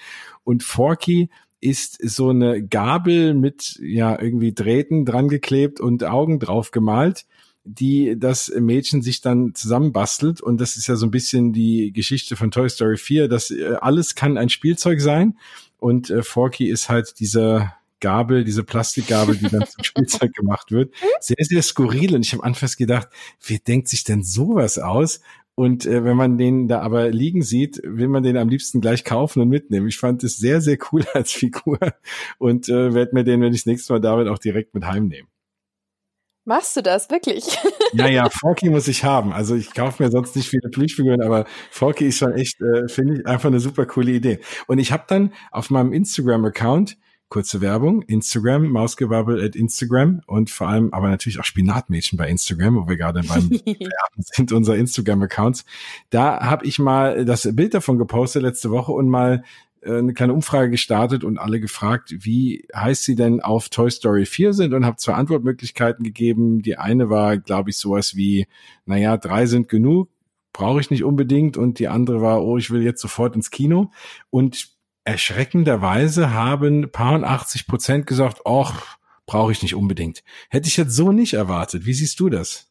[0.45, 6.73] Und Forky ist so eine Gabel mit ja irgendwie Drähten dran geklebt und Augen drauf
[6.73, 7.25] gemalt
[7.65, 10.41] die das Mädchen sich dann zusammenbastelt.
[10.41, 13.77] Und das ist ja so ein bisschen die Geschichte von Toy Story 4, dass äh,
[13.81, 15.37] alles kann ein Spielzeug sein
[15.83, 20.95] und äh, Forky ist halt dieser Gabel, diese Plastikgabel, die dann zum Spielzeug gemacht wird.
[21.19, 22.15] Sehr, sehr skurril.
[22.15, 23.09] Und ich habe anfangs gedacht,
[23.45, 25.21] wer denkt sich denn sowas aus?
[25.57, 29.03] Und äh, wenn man den da aber liegen sieht, will man den am liebsten gleich
[29.03, 29.89] kaufen und mitnehmen.
[29.89, 31.79] Ich fand es sehr, sehr cool als Figur
[32.39, 34.87] und äh, werde mir den, wenn ich das nächste Mal da bin, auch direkt mit
[34.87, 35.32] heimnehmen.
[36.45, 37.45] Machst du das wirklich?
[37.95, 39.35] Ja, ja, Forky muss ich haben.
[39.35, 43.17] Also ich kaufe mir sonst nicht viele Plüschfiguren, aber Forky ist schon echt, äh, finde
[43.17, 44.39] ich, einfach eine super coole Idee.
[44.67, 46.97] Und ich habe dann auf meinem Instagram-Account
[47.33, 52.77] kurze Werbung, Instagram, Mausgewabbel at Instagram und vor allem aber natürlich auch Spinatmädchen bei Instagram,
[52.77, 53.51] wo wir gerade beim
[54.17, 55.67] sind unser Instagram-Accounts.
[56.09, 59.45] Da habe ich mal das Bild davon gepostet letzte Woche und mal
[59.85, 64.53] eine kleine Umfrage gestartet und alle gefragt, wie heiß sie denn auf Toy Story 4
[64.53, 66.63] sind und habe zwei Antwortmöglichkeiten gegeben.
[66.63, 68.47] Die eine war, glaube ich, sowas wie,
[68.87, 70.09] naja, drei sind genug,
[70.53, 71.57] brauche ich nicht unbedingt.
[71.57, 73.91] Und die andere war, oh, ich will jetzt sofort ins Kino.
[74.31, 74.69] Und
[75.05, 80.23] erschreckenderweise haben paar 80 Prozent gesagt, och, brauche ich nicht unbedingt.
[80.49, 81.87] Hätte ich jetzt so nicht erwartet.
[81.87, 82.71] Wie siehst du das?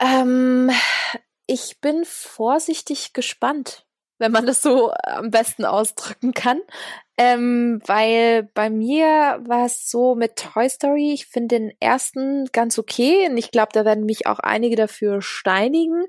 [0.00, 0.70] Ähm,
[1.46, 3.85] ich bin vorsichtig gespannt
[4.18, 6.60] wenn man das so am besten ausdrücken kann.
[7.18, 12.78] Ähm, weil bei mir war es so mit Toy Story, ich finde den ersten ganz
[12.78, 16.04] okay und ich glaube, da werden mich auch einige dafür steinigen.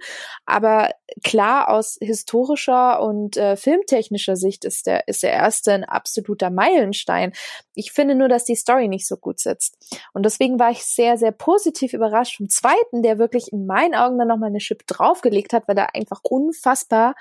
[0.46, 0.90] Aber
[1.24, 7.32] klar, aus historischer und äh, filmtechnischer Sicht ist der, ist der erste ein absoluter Meilenstein.
[7.74, 9.78] Ich finde nur, dass die Story nicht so gut sitzt.
[10.12, 14.20] Und deswegen war ich sehr, sehr positiv überrascht vom zweiten, der wirklich in meinen Augen
[14.20, 17.16] dann nochmal eine Chip draufgelegt hat, weil er einfach unfassbar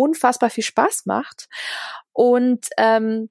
[0.00, 1.48] unfassbar viel Spaß macht.
[2.12, 3.30] Und ähm,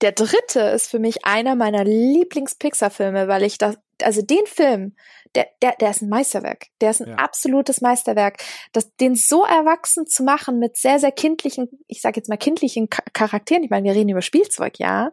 [0.00, 4.94] der dritte ist für mich einer meiner Lieblings-Pixar-Filme, weil ich das, also den Film,
[5.34, 6.66] der, der, der ist ein Meisterwerk.
[6.80, 7.16] Der ist ein ja.
[7.16, 8.42] absolutes Meisterwerk.
[8.72, 12.88] Das, den so erwachsen zu machen mit sehr, sehr kindlichen, ich sage jetzt mal kindlichen
[12.88, 15.10] Charakteren, ich meine, wir reden über Spielzeug, ja,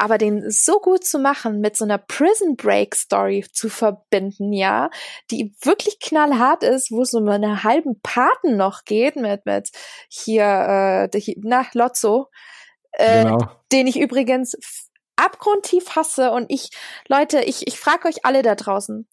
[0.00, 4.88] aber den so gut zu machen, mit so einer Prison Break Story zu verbinden, ja,
[5.30, 9.70] die wirklich knallhart ist, wo es um einen halben Paten noch geht mit mit
[10.08, 12.28] hier äh, na Lotso,
[12.92, 13.38] äh, genau.
[13.72, 14.56] den ich übrigens
[15.16, 16.70] abgrundtief hasse und ich
[17.06, 19.06] Leute, ich ich frage euch alle da draußen,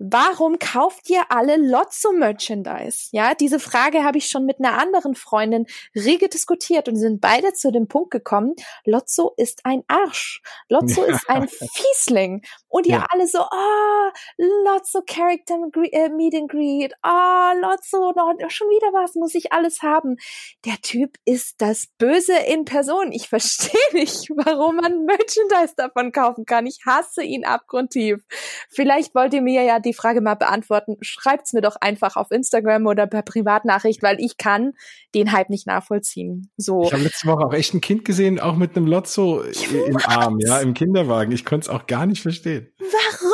[0.00, 3.10] warum kauft ihr alle Lotso-Merchandise?
[3.12, 7.52] Ja, diese Frage habe ich schon mit einer anderen Freundin rege diskutiert und sind beide
[7.52, 8.54] zu dem Punkt gekommen,
[8.86, 10.40] Lotso ist ein Arsch.
[10.70, 11.14] Lotso ja.
[11.14, 12.42] ist ein Fiesling.
[12.68, 13.06] Und ihr ja.
[13.10, 15.58] alle so, oh, Lotso Character
[15.92, 20.16] äh, Meet and Greet, oh, Lotso, noch, schon wieder was, muss ich alles haben.
[20.64, 23.12] Der Typ ist das Böse in Person.
[23.12, 26.66] Ich verstehe nicht, warum man Merchandise davon kaufen kann.
[26.66, 28.24] Ich hasse ihn abgrundtief.
[28.70, 32.30] Vielleicht wollt ihr mir ja die die Frage mal beantworten, schreibt's mir doch einfach auf
[32.30, 34.72] Instagram oder per Privatnachricht, weil ich kann
[35.14, 36.50] den Hype nicht nachvollziehen.
[36.56, 36.84] So.
[36.84, 40.38] Ich habe letzte Woche auch echt ein Kind gesehen, auch mit einem Lotso im Arm,
[40.40, 41.32] ja, im Kinderwagen.
[41.32, 42.72] Ich konnte es auch gar nicht verstehen.
[42.78, 43.30] Warum?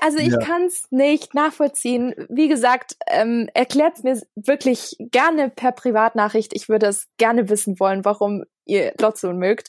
[0.00, 0.38] Also ich ja.
[0.38, 2.14] kann es nicht nachvollziehen.
[2.28, 6.52] Wie gesagt, ähm, erklärt mir wirklich gerne per Privatnachricht.
[6.54, 9.68] Ich würde es gerne wissen wollen, warum ihr Lotso mögt.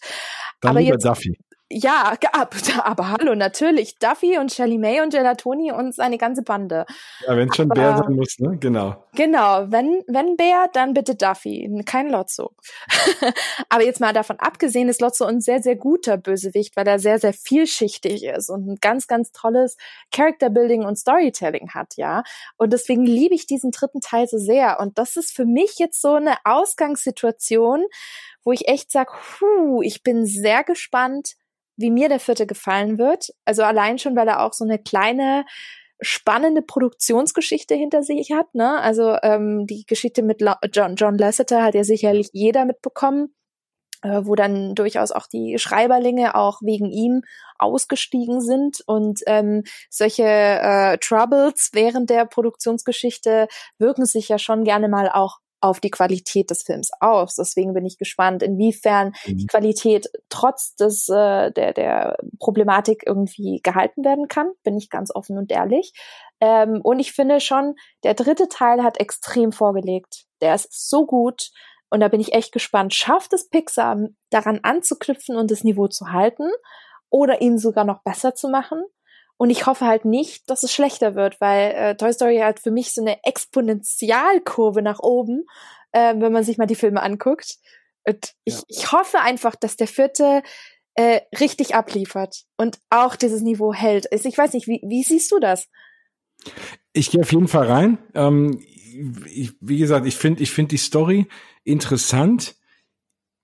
[0.62, 1.38] Dann Aber lieber jetzt, Duffy
[1.72, 4.00] ja, ab, aber hallo, natürlich.
[4.00, 6.86] Duffy und Shelly May und Gelatoni und seine ganze Bande.
[7.28, 8.58] Ja, wenn schon Bär sein muss, ne?
[8.60, 9.06] Genau.
[9.14, 12.56] Genau, wenn, wenn Bär, dann bitte Duffy, kein Lotso.
[13.70, 17.20] aber jetzt mal davon abgesehen, ist Lotso ein sehr, sehr guter Bösewicht, weil er sehr,
[17.20, 19.78] sehr vielschichtig ist und ein ganz, ganz tolles
[20.12, 22.24] Character-Building und Storytelling hat, ja.
[22.58, 24.80] Und deswegen liebe ich diesen dritten Teil so sehr.
[24.80, 27.86] Und das ist für mich jetzt so eine Ausgangssituation,
[28.44, 31.36] wo ich echt sage, puh, ich bin sehr gespannt,
[31.80, 33.30] wie mir der vierte gefallen wird.
[33.46, 35.46] Also allein schon, weil er auch so eine kleine
[36.02, 38.54] spannende Produktionsgeschichte hinter sich hat.
[38.54, 38.80] Ne?
[38.80, 40.42] Also ähm, die Geschichte mit
[40.74, 43.34] John, John Lasseter hat ja sicherlich jeder mitbekommen,
[44.02, 47.22] äh, wo dann durchaus auch die Schreiberlinge auch wegen ihm
[47.58, 54.88] ausgestiegen sind und ähm, solche äh, Troubles während der Produktionsgeschichte wirken sich ja schon gerne
[54.88, 57.36] mal auch auf die Qualität des Films aus.
[57.36, 59.38] Deswegen bin ich gespannt, inwiefern mhm.
[59.38, 64.51] die Qualität trotz des äh, der der Problematik irgendwie gehalten werden kann.
[64.64, 65.93] Bin ich ganz offen und ehrlich.
[66.39, 70.26] Ähm, und ich finde schon, der dritte Teil hat extrem vorgelegt.
[70.41, 71.49] Der ist so gut.
[71.89, 72.93] Und da bin ich echt gespannt.
[72.93, 73.97] Schafft es Pixar
[74.30, 76.49] daran anzuknüpfen und das Niveau zu halten
[77.10, 78.84] oder ihn sogar noch besser zu machen?
[79.42, 82.72] Und ich hoffe halt nicht, dass es schlechter wird, weil äh, Toy Story hat für
[82.72, 85.46] mich so eine Exponentialkurve nach oben,
[85.94, 87.56] äh, wenn man sich mal die Filme anguckt.
[88.06, 88.62] Und ich, ja.
[88.68, 90.44] ich hoffe einfach, dass der vierte
[90.96, 94.10] äh, richtig abliefert und auch dieses Niveau hält.
[94.12, 95.70] Ich weiß nicht, wie, wie siehst du das?
[96.92, 97.98] Ich gehe auf jeden Fall rein.
[98.16, 98.62] Ähm,
[99.26, 101.28] ich, wie gesagt, ich finde ich finde die Story
[101.64, 102.56] interessant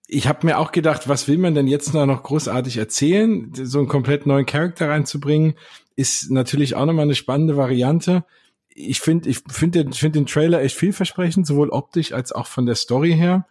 [0.08, 3.52] ich habe mir auch gedacht, was will man denn jetzt noch großartig erzählen?
[3.54, 5.56] So einen komplett neuen Charakter reinzubringen,
[5.96, 8.24] ist natürlich auch nochmal eine spannende Variante.
[8.70, 12.66] Ich finde, ich finde den, find den Trailer echt vielversprechend, sowohl optisch als auch von
[12.66, 13.48] der Story her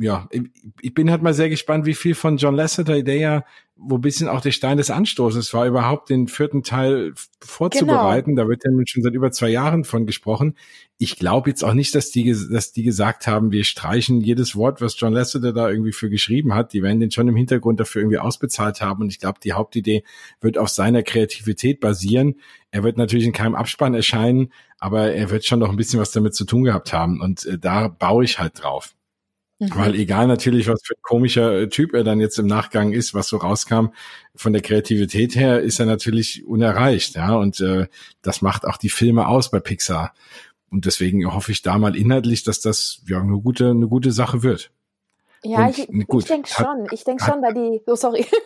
[0.00, 0.28] ja,
[0.80, 3.44] ich bin halt mal sehr gespannt, wie viel von John Lasseter, der ja,
[3.76, 8.30] wo bisschen auch der Stein des Anstoßes war, überhaupt den vierten Teil vorzubereiten.
[8.30, 8.44] Genau.
[8.44, 10.56] Da wird ja nun schon seit über zwei Jahren von gesprochen.
[10.96, 14.80] Ich glaube jetzt auch nicht, dass die, dass die gesagt haben, wir streichen jedes Wort,
[14.80, 16.72] was John Lasseter da irgendwie für geschrieben hat.
[16.72, 19.02] Die werden den schon im Hintergrund dafür irgendwie ausbezahlt haben.
[19.02, 20.02] Und ich glaube, die Hauptidee
[20.40, 22.36] wird auf seiner Kreativität basieren.
[22.70, 26.12] Er wird natürlich in keinem Abspann erscheinen, aber er wird schon noch ein bisschen was
[26.12, 27.20] damit zu tun gehabt haben.
[27.20, 28.94] Und äh, da baue ich halt drauf.
[29.60, 29.70] Mhm.
[29.74, 33.12] Weil egal natürlich, was für ein komischer äh, Typ er dann jetzt im Nachgang ist,
[33.12, 33.88] was so rauskam,
[34.34, 37.34] von der Kreativität her ist er natürlich unerreicht, ja.
[37.34, 37.86] Und äh,
[38.22, 40.14] das macht auch die Filme aus bei Pixar.
[40.70, 44.42] Und deswegen hoffe ich da mal inhaltlich, dass das ja eine gute, eine gute Sache
[44.42, 44.70] wird.
[45.44, 46.86] Ja, Und, ich, gut, ich denke schon.
[46.90, 47.82] Ich denke schon, weil die.
[47.86, 48.26] Oh, sorry.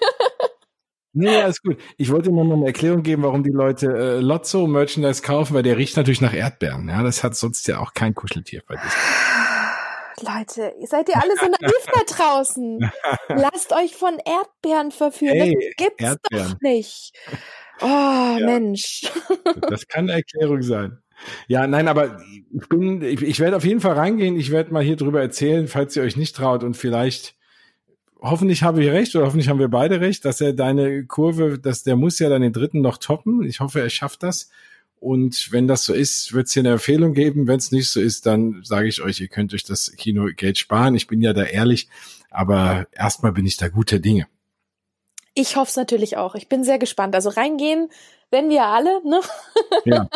[1.16, 1.78] Nee, alles gut.
[1.96, 5.62] Ich wollte nur noch eine Erklärung geben, warum die Leute äh, Lotso Merchandise kaufen, weil
[5.62, 6.88] der riecht natürlich nach Erdbeeren.
[6.88, 9.43] Ja, das hat sonst ja auch kein Kuscheltier bei dir.
[10.25, 12.91] Leute, seid ihr alle so naiv da draußen?
[13.29, 15.37] Lasst euch von Erdbeeren verführen.
[15.37, 16.53] Hey, das gibt's Erdbeeren.
[16.53, 17.12] doch nicht.
[17.81, 17.87] Oh,
[18.39, 18.39] ja.
[18.41, 19.03] Mensch.
[19.68, 20.99] Das kann eine Erklärung sein.
[21.47, 22.20] Ja, nein, aber
[22.53, 24.37] ich bin, ich, ich werde auf jeden Fall reingehen.
[24.37, 27.35] Ich werde mal hier drüber erzählen, falls ihr euch nicht traut und vielleicht,
[28.20, 31.83] hoffentlich habe ich recht oder hoffentlich haben wir beide recht, dass er deine Kurve, dass
[31.83, 33.45] der muss ja dann den dritten noch toppen.
[33.45, 34.51] Ich hoffe, er schafft das.
[35.05, 37.46] Und wenn das so ist, wird es hier eine Empfehlung geben.
[37.46, 40.59] Wenn es nicht so ist, dann sage ich euch, ihr könnt euch das Kino Geld
[40.59, 40.94] sparen.
[40.94, 41.88] Ich bin ja da ehrlich,
[42.30, 44.26] aber erstmal bin ich da guter Dinge.
[45.34, 46.36] Ich hoffe es natürlich auch.
[46.36, 47.14] Ich bin sehr gespannt.
[47.14, 47.88] Also reingehen
[48.34, 49.20] wenn wir alle, ne?
[49.84, 50.09] Ja.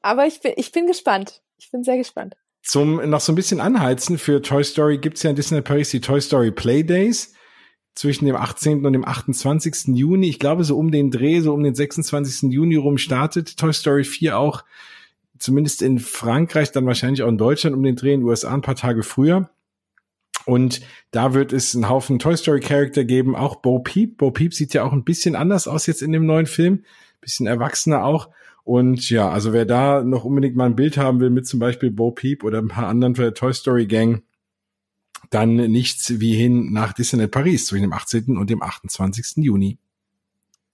[0.00, 1.42] aber ich bin, ich bin gespannt.
[1.58, 2.36] Ich bin sehr gespannt.
[2.62, 6.00] Zum noch so ein bisschen anheizen für Toy Story gibt's ja in Disney Paris die
[6.00, 7.34] Toy Story Play Days
[7.94, 8.84] zwischen dem 18.
[8.84, 9.94] und dem 28.
[9.96, 10.28] Juni.
[10.28, 12.50] Ich glaube, so um den Dreh, so um den 26.
[12.52, 14.64] Juni rum startet Toy Story 4 auch,
[15.38, 18.62] zumindest in Frankreich, dann wahrscheinlich auch in Deutschland um den Dreh, in den USA ein
[18.62, 19.50] paar Tage früher.
[20.44, 20.80] Und
[21.10, 24.18] da wird es einen Haufen Toy Story Charakter geben, auch Bo Peep.
[24.18, 26.84] Bo Peep sieht ja auch ein bisschen anders aus jetzt in dem neuen Film,
[27.20, 28.30] bisschen erwachsener auch.
[28.64, 31.90] Und ja, also wer da noch unbedingt mal ein Bild haben will mit zum Beispiel
[31.90, 34.22] Bo Peep oder ein paar anderen für der Toy Story Gang,
[35.34, 38.36] dann nichts wie hin nach Disneyland Paris zwischen dem 18.
[38.36, 39.44] und dem 28.
[39.44, 39.78] Juni.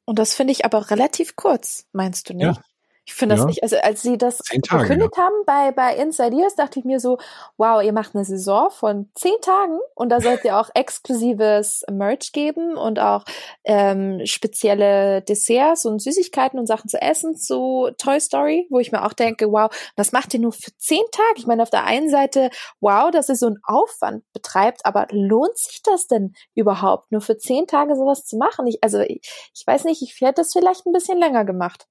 [0.05, 2.45] Und das finde ich aber relativ kurz, meinst du nicht?
[2.45, 2.63] Ja.
[3.09, 3.47] Ich finde das ja.
[3.47, 5.23] nicht, also als sie das Tage, verkündet ja.
[5.23, 7.17] haben bei, bei Inside Ears, dachte ich mir so,
[7.57, 12.33] wow, ihr macht eine Saison von zehn Tagen und da sollt ihr auch exklusives Merch
[12.33, 13.25] geben und auch
[13.65, 19.03] ähm, spezielle Desserts und Süßigkeiten und Sachen zu essen zu Toy Story, wo ich mir
[19.07, 21.39] auch denke, wow, das macht ihr nur für zehn Tage.
[21.39, 22.51] Ich meine, auf der einen Seite,
[22.81, 27.39] wow, dass ihr so einen Aufwand betreibt, aber lohnt sich das denn überhaupt, nur für
[27.39, 28.67] zehn Tage sowas zu machen?
[28.67, 29.23] Ich, also ich,
[29.55, 31.87] ich weiß nicht, ich hätte das vielleicht ein bisschen länger gemacht.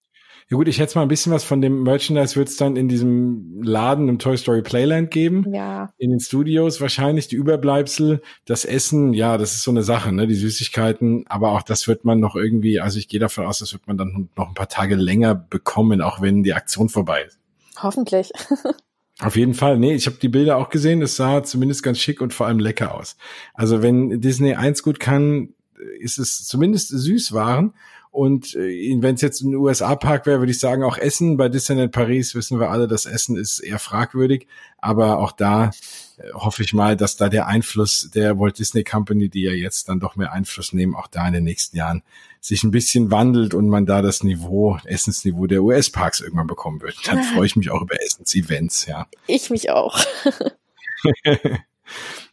[0.50, 2.88] Ja gut, ich hätte mal ein bisschen was von dem Merchandise wird es dann in
[2.88, 5.46] diesem Laden im Toy Story Playland geben.
[5.54, 5.90] Ja.
[5.98, 10.26] In den Studios wahrscheinlich die Überbleibsel, das Essen, ja, das ist so eine Sache, ne,
[10.26, 13.74] die Süßigkeiten, aber auch das wird man noch irgendwie, also ich gehe davon aus, das
[13.74, 17.40] wird man dann noch ein paar Tage länger bekommen, auch wenn die Aktion vorbei ist.
[17.82, 18.32] Hoffentlich.
[19.20, 19.80] Auf jeden Fall.
[19.80, 21.02] Nee, ich habe die Bilder auch gesehen.
[21.02, 23.18] Es sah zumindest ganz schick und vor allem lecker aus.
[23.54, 25.56] Also wenn Disney eins gut kann,
[26.00, 27.74] ist es zumindest Süßwaren.
[28.18, 31.38] Und äh, wenn es jetzt ein USA-Park wäre, würde ich sagen, auch Essen.
[31.38, 34.48] Bei Disneyland Paris wissen wir alle, das Essen ist eher fragwürdig.
[34.80, 35.70] Aber auch da
[36.18, 39.88] äh, hoffe ich mal, dass da der Einfluss der Walt Disney Company, die ja jetzt
[39.88, 42.02] dann doch mehr Einfluss nehmen, auch da in den nächsten Jahren
[42.42, 46.96] sich ein bisschen wandelt und man da das Niveau, Essensniveau der US-Parks irgendwann bekommen wird.
[47.06, 49.06] Dann freue ich mich auch über Essens-Events, ja.
[49.28, 50.00] Ich mich auch.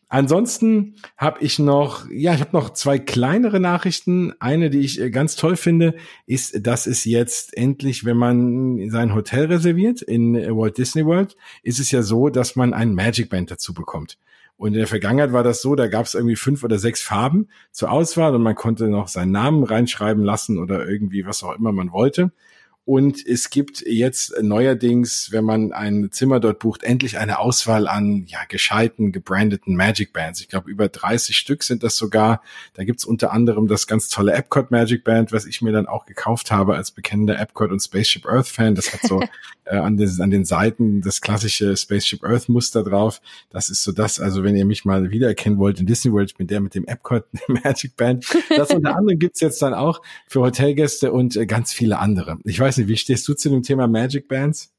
[0.09, 4.33] Ansonsten habe ich noch, ja, ich habe noch zwei kleinere Nachrichten.
[4.39, 5.95] Eine, die ich äh, ganz toll finde,
[6.27, 11.37] ist, dass es jetzt endlich, wenn man sein Hotel reserviert in äh, Walt Disney World,
[11.63, 14.19] ist es ja so, dass man ein Magic Band dazu bekommt.
[14.57, 17.49] Und in der Vergangenheit war das so, da gab es irgendwie fünf oder sechs Farben
[17.73, 21.73] zur Auswahl und man konnte noch seinen Namen reinschreiben lassen oder irgendwie was auch immer
[21.73, 22.31] man wollte.
[22.87, 28.27] Und es gibt jetzt neuerdings, wenn man ein Zimmer dort bucht, endlich eine Auswahl an
[28.27, 30.43] ja, gescheiten, gebrandeten Magic Bands.
[30.43, 32.43] Ich glaube, über 30 Stück sind das sogar.
[32.75, 36.05] Da gibt's unter anderem das ganz tolle Epcot Magic Band, was ich mir dann auch
[36.05, 38.75] gekauft habe als bekennender Epcot und Spaceship Earth Fan.
[38.75, 39.23] Das hat so
[39.65, 43.23] äh, an, den, an den Seiten das klassische Spaceship Earth Muster drauf.
[43.49, 46.37] Das ist so das, also wenn ihr mich mal wiedererkennen wollt in Disney World, ich
[46.37, 48.27] bin der mit dem Epcot Magic Band.
[48.51, 52.37] Das unter anderem gibt's jetzt dann auch für Hotelgäste und äh, ganz viele andere.
[52.45, 54.73] Ich weiß nicht, wie stehst du zu dem Thema Magic Bands?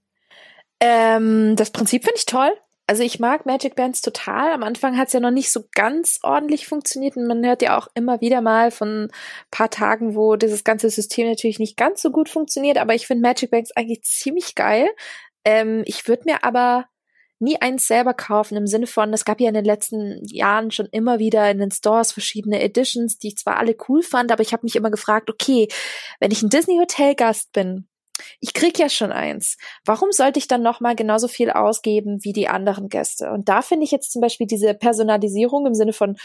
[0.80, 2.52] Ähm, das Prinzip finde ich toll.
[2.88, 4.52] Also ich mag Magic Bands total.
[4.52, 7.78] Am Anfang hat es ja noch nicht so ganz ordentlich funktioniert und man hört ja
[7.78, 9.10] auch immer wieder mal von
[9.50, 12.78] paar Tagen, wo dieses ganze System natürlich nicht ganz so gut funktioniert.
[12.78, 14.88] Aber ich finde Magic Bands eigentlich ziemlich geil.
[15.46, 16.86] Ähm, ich würde mir aber
[17.40, 20.88] nie eins selber kaufen im Sinne von, es gab ja in den letzten Jahren schon
[20.92, 24.54] immer wieder in den Stores verschiedene Editions, die ich zwar alle cool fand, aber ich
[24.54, 25.68] habe mich immer gefragt, okay,
[26.20, 27.88] wenn ich ein Disney Hotel Gast bin,
[28.40, 29.58] ich krieg ja schon eins.
[29.84, 33.32] Warum sollte ich dann noch mal genauso viel ausgeben wie die anderen Gäste?
[33.32, 36.16] Und da finde ich jetzt zum Beispiel diese Personalisierung im Sinne von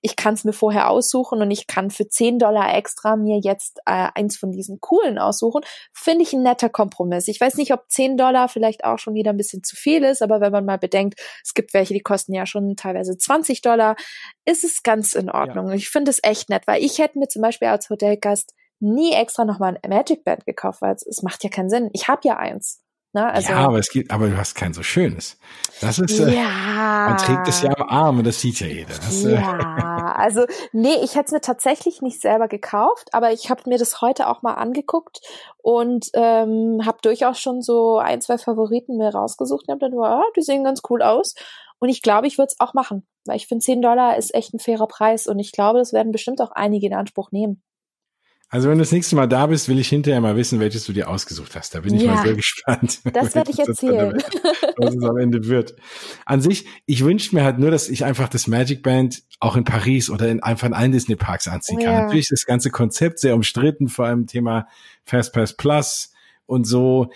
[0.00, 3.78] ich kann es mir vorher aussuchen und ich kann für 10 Dollar extra mir jetzt
[3.86, 7.28] äh, eins von diesen coolen aussuchen, finde ich ein netter Kompromiss.
[7.28, 10.22] Ich weiß nicht, ob 10 Dollar vielleicht auch schon wieder ein bisschen zu viel ist,
[10.22, 13.96] aber wenn man mal bedenkt, es gibt welche, die kosten ja schon teilweise 20 Dollar,
[14.44, 15.68] ist es ganz in Ordnung.
[15.68, 15.74] Ja.
[15.74, 19.44] Ich finde es echt nett, weil ich hätte mir zum Beispiel als Hotelgast nie extra
[19.44, 21.90] nochmal ein Magic Band gekauft, weil es, es macht ja keinen Sinn.
[21.92, 22.82] Ich habe ja eins.
[23.14, 23.26] Ne?
[23.26, 25.38] Also, ja, aber es gibt, aber du hast kein so schönes.
[25.80, 27.06] Das ist, äh, ja.
[27.08, 28.94] man trägt es ja am Arm und das sieht ja jeder.
[28.94, 33.48] Das, äh, ja, also nee, ich hätte es mir tatsächlich nicht selber gekauft, aber ich
[33.48, 35.20] habe mir das heute auch mal angeguckt
[35.58, 40.22] und ähm, habe durchaus schon so ein, zwei Favoriten mir rausgesucht und habe dann, ja,
[40.36, 41.34] die sehen ganz cool aus.
[41.78, 44.52] Und ich glaube, ich würde es auch machen, weil ich finde 10 Dollar ist echt
[44.52, 47.62] ein fairer Preis und ich glaube, das werden bestimmt auch einige in Anspruch nehmen.
[48.50, 50.94] Also wenn du das nächste Mal da bist, will ich hinterher mal wissen, welches du
[50.94, 51.74] dir ausgesucht hast.
[51.74, 53.00] Da bin ich ja, mal sehr gespannt.
[53.12, 54.16] Das werde ich erzählen.
[54.78, 55.76] was es am Ende wird.
[56.24, 59.64] An sich, ich wünsche mir halt nur, dass ich einfach das Magic Band auch in
[59.64, 61.92] Paris oder in einfach in allen Disney Parks anziehen kann.
[61.92, 62.02] Ja.
[62.04, 64.66] Natürlich ist das ganze Konzept sehr umstritten, vor allem Thema
[65.04, 66.12] Fastpass Plus
[66.46, 67.10] und so.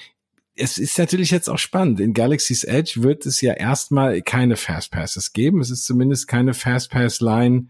[0.54, 1.98] Es ist natürlich jetzt auch spannend.
[1.98, 5.62] In Galaxy's Edge wird es ja erstmal keine Fastpasses geben.
[5.62, 7.68] Es ist zumindest keine Fastpass Line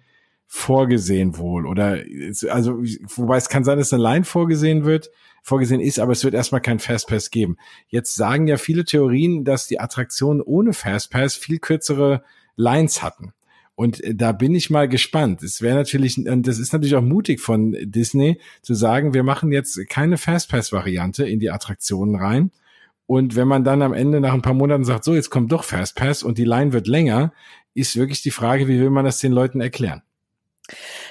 [0.55, 2.03] vorgesehen wohl oder
[2.51, 2.83] also
[3.17, 5.11] wobei es kann sein, dass eine Line vorgesehen wird,
[5.43, 7.57] vorgesehen ist, aber es wird erstmal kein Fastpass geben.
[7.89, 12.23] Jetzt sagen ja viele Theorien, dass die Attraktionen ohne Fastpass viel kürzere
[12.55, 13.33] Lines hatten.
[13.77, 15.43] Und äh, da bin ich mal gespannt.
[15.43, 19.53] Es wäre natürlich, und das ist natürlich auch mutig von Disney, zu sagen, wir machen
[19.53, 22.51] jetzt keine Fastpass-Variante in die Attraktionen rein.
[23.07, 25.65] Und wenn man dann am Ende nach ein paar Monaten sagt, so, jetzt kommt doch
[25.65, 27.33] Fastpass und die Line wird länger,
[27.73, 30.03] ist wirklich die Frage, wie will man das den Leuten erklären?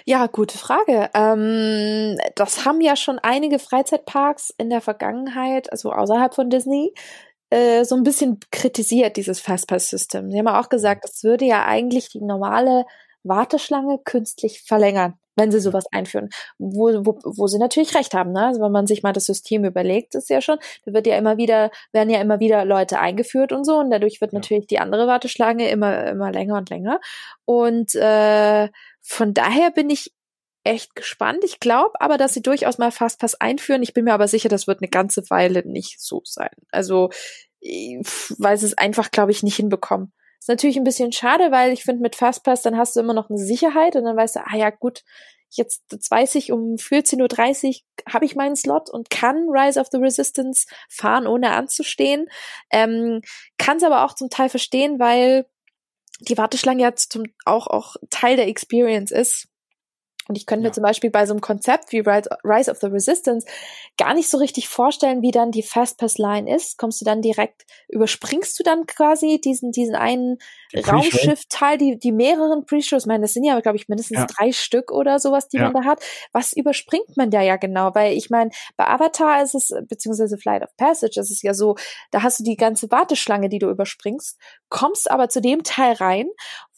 [0.06, 1.10] Ja, gute Frage.
[1.14, 6.94] Ähm, das haben ja schon einige Freizeitparks in der Vergangenheit, also außerhalb von Disney,
[7.50, 10.32] äh, so ein bisschen kritisiert, dieses Fastpass-System.
[10.32, 12.86] Sie haben auch gesagt, das würde ja eigentlich die normale
[13.24, 16.30] Warteschlange künstlich verlängern, wenn sie sowas einführen.
[16.58, 18.48] Wo, wo, wo sie natürlich recht haben, ne?
[18.48, 21.38] Also wenn man sich mal das System überlegt, ist ja schon, da wird ja immer
[21.38, 24.40] wieder, werden ja immer wieder Leute eingeführt und so, und dadurch wird ja.
[24.40, 27.00] natürlich die andere Warteschlange immer, immer länger und länger.
[27.46, 28.70] Und äh,
[29.02, 30.14] von daher bin ich
[30.64, 31.44] echt gespannt.
[31.44, 33.84] Ich glaube aber, dass sie durchaus mal Fastpass einführen.
[33.84, 36.52] Ich bin mir aber sicher, das wird eine ganze Weile nicht so sein.
[36.72, 37.10] Also,
[38.38, 40.14] weil sie es einfach, glaube ich, nicht hinbekommen.
[40.42, 43.30] Ist natürlich ein bisschen schade, weil ich finde, mit Fastpass, dann hast du immer noch
[43.30, 45.04] eine Sicherheit und dann weißt du, ah ja, gut,
[45.52, 49.90] jetzt, jetzt weiß ich, um 14.30 Uhr habe ich meinen Slot und kann Rise of
[49.92, 52.26] the Resistance fahren, ohne anzustehen.
[52.72, 53.22] Ähm,
[53.60, 55.46] kann es aber auch zum Teil verstehen, weil
[56.22, 59.48] die Warteschlange jetzt zum, auch, auch Teil der Experience ist.
[60.28, 60.70] Und ich könnte ja.
[60.70, 63.48] mir zum Beispiel bei so einem Konzept wie Rise of the Resistance
[63.98, 66.78] gar nicht so richtig vorstellen, wie dann die Fastpass-Line ist.
[66.78, 70.38] Kommst du dann direkt, überspringst du dann quasi diesen, diesen einen
[70.76, 74.28] Raumschiff-Teil, die, die mehreren Pre-Shows, ich meine, das sind ja, glaube ich, mindestens ja.
[74.28, 75.70] drei Stück oder sowas, die ja.
[75.70, 76.04] man da hat.
[76.32, 77.94] Was überspringt man da ja genau?
[77.96, 81.76] Weil ich meine, bei Avatar ist es, beziehungsweise Flight of Passage ist es ja so,
[82.12, 86.28] da hast du die ganze Warteschlange, die du überspringst, kommst aber zu dem Teil rein,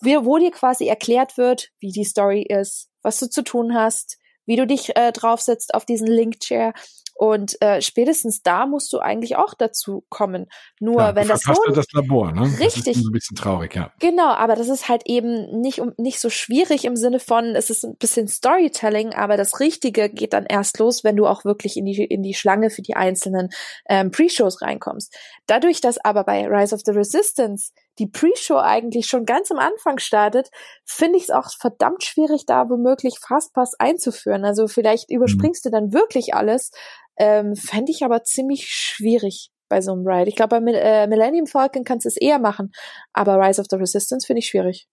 [0.06, 4.56] wo dir quasi erklärt wird, wie die Story ist, was du zu tun hast, wie
[4.56, 6.74] du dich äh, draufsetzt auf diesen Link-Chair.
[7.16, 10.48] Und äh, spätestens da musst du eigentlich auch dazu kommen.
[10.80, 12.52] Nur ja, wenn das so das Labor, ne?
[12.60, 12.98] Richtig.
[12.98, 13.92] Ein bisschen traurig, ja.
[14.00, 17.70] Genau, aber das ist halt eben nicht um nicht so schwierig im Sinne von, es
[17.70, 21.78] ist ein bisschen Storytelling, aber das Richtige geht dann erst los, wenn du auch wirklich
[21.78, 23.50] in die in die Schlange für die einzelnen
[23.88, 25.16] ähm, Pre-Shows reinkommst.
[25.46, 30.00] Dadurch, dass aber bei Rise of the Resistance die Pre-Show eigentlich schon ganz am Anfang
[30.00, 30.50] startet,
[30.86, 34.46] finde ich es auch verdammt schwierig, da womöglich Fastpass einzuführen.
[34.46, 35.18] Also vielleicht mhm.
[35.18, 35.70] überspringst mhm.
[35.70, 36.72] du dann wirklich alles.
[37.18, 40.30] Ähm, Fände ich aber ziemlich schwierig bei so einem Ride.
[40.30, 42.72] Ich glaube, bei äh, Millennium Falcon kannst du es eher machen,
[43.12, 44.88] aber Rise of the Resistance finde ich schwierig.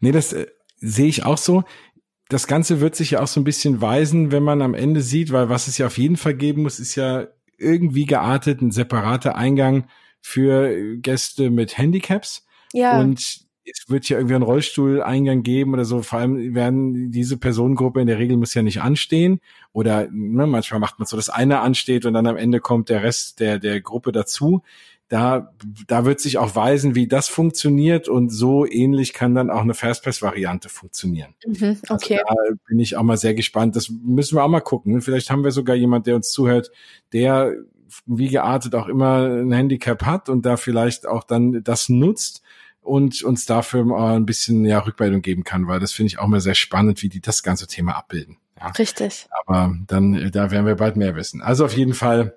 [0.00, 1.64] Nee, das äh, sehe ich auch so.
[2.28, 5.32] Das Ganze wird sich ja auch so ein bisschen weisen, wenn man am Ende sieht,
[5.32, 7.28] weil was es ja auf jeden Fall geben muss, ist ja
[7.58, 9.88] irgendwie geartet ein separater Eingang
[10.26, 12.44] für Gäste mit Handicaps.
[12.72, 12.98] Ja.
[12.98, 13.20] Und
[13.64, 16.02] es wird ja irgendwie einen Rollstuhleingang geben oder so.
[16.02, 19.40] Vor allem werden diese Personengruppe in der Regel muss ja nicht anstehen.
[19.72, 23.04] Oder ne, manchmal macht man so, dass einer ansteht und dann am Ende kommt der
[23.04, 24.62] Rest der, der Gruppe dazu.
[25.08, 25.52] Da,
[25.86, 29.74] da wird sich auch weisen, wie das funktioniert und so ähnlich kann dann auch eine
[29.74, 31.36] Fastpass-Variante funktionieren.
[31.46, 32.18] Mhm, okay.
[32.26, 33.76] Also da bin ich auch mal sehr gespannt.
[33.76, 35.00] Das müssen wir auch mal gucken.
[35.02, 36.72] Vielleicht haben wir sogar jemand, der uns zuhört,
[37.12, 37.54] der
[38.06, 42.42] wie geartet auch immer ein Handicap hat und da vielleicht auch dann das nutzt
[42.80, 46.26] und uns dafür mal ein bisschen ja Rückmeldung geben kann, weil das finde ich auch
[46.26, 48.38] mal sehr spannend, wie die das ganze Thema abbilden.
[48.58, 48.68] Ja.
[48.68, 49.28] Richtig.
[49.46, 51.42] Aber dann, da werden wir bald mehr wissen.
[51.42, 52.36] Also auf jeden Fall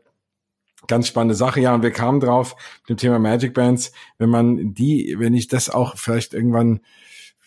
[0.88, 1.62] ganz spannende Sache.
[1.62, 3.92] Ja, und wir kamen drauf mit dem Thema Magic Bands.
[4.18, 6.82] Wenn man die, wenn ich das auch vielleicht irgendwann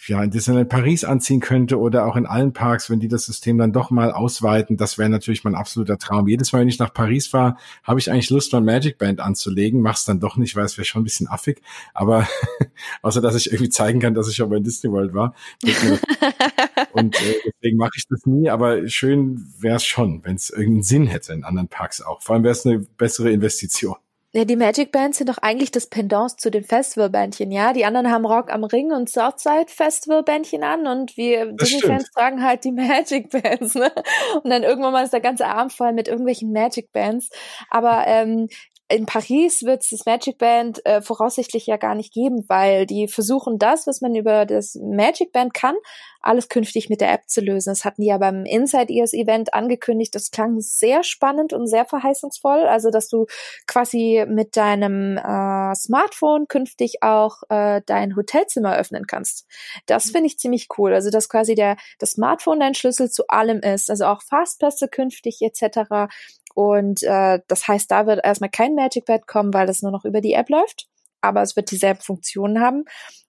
[0.09, 3.59] ja, in Disneyland Paris anziehen könnte oder auch in allen Parks, wenn die das System
[3.59, 6.29] dann doch mal ausweiten, das wäre natürlich mein absoluter Traum.
[6.29, 9.81] Jedes Mal, wenn ich nach Paris fahre, habe ich eigentlich Lust, mein Magic Band anzulegen,
[9.81, 11.63] mach's dann doch nicht, weil es wäre schon ein bisschen affig,
[11.95, 12.27] aber
[13.03, 15.35] außer dass ich irgendwie zeigen kann, dass ich schon mal in Disney World war.
[16.93, 20.83] Und äh, deswegen mache ich das nie, aber schön wäre es schon, wenn es irgendeinen
[20.83, 22.21] Sinn hätte in anderen Parks auch.
[22.23, 23.97] Vor allem wäre es eine bessere Investition.
[24.35, 27.75] Ja, die Magic Bands sind doch eigentlich das Pendant zu den Festivalbändchen, ja.
[27.75, 32.65] Die anderen haben Rock am Ring und Southside Festivalbändchen an und wir Disney-Fans tragen halt
[32.65, 33.93] die Magic Bands, ne?
[34.43, 37.29] Und dann irgendwann mal ist der ganze Arm voll mit irgendwelchen Magic Bands.
[37.69, 38.49] Aber ähm,
[38.93, 43.09] in Paris wird es das Magic Band äh, voraussichtlich ja gar nicht geben, weil die
[43.09, 45.75] versuchen das, was man über das Magic Band kann,
[46.23, 47.71] alles künftig mit der App zu lösen.
[47.71, 50.15] Das hatten die ja beim Inside Ears Event angekündigt.
[50.15, 52.61] Das klang sehr spannend und sehr verheißungsvoll.
[52.67, 53.27] Also, dass du
[53.67, 59.47] quasi mit deinem äh, Smartphone künftig auch äh, dein Hotelzimmer öffnen kannst.
[59.87, 60.95] Das finde ich ziemlich cool.
[60.95, 63.91] Also, dass quasi der das Smartphone dein Schlüssel zu allem ist.
[63.91, 66.09] Also auch Fastpässe künftig etc.
[66.55, 70.05] Und äh, das heißt, da wird erstmal kein Magic Bed kommen, weil das nur noch
[70.05, 70.87] über die App läuft.
[71.21, 72.85] Aber es wird dieselben Funktionen haben.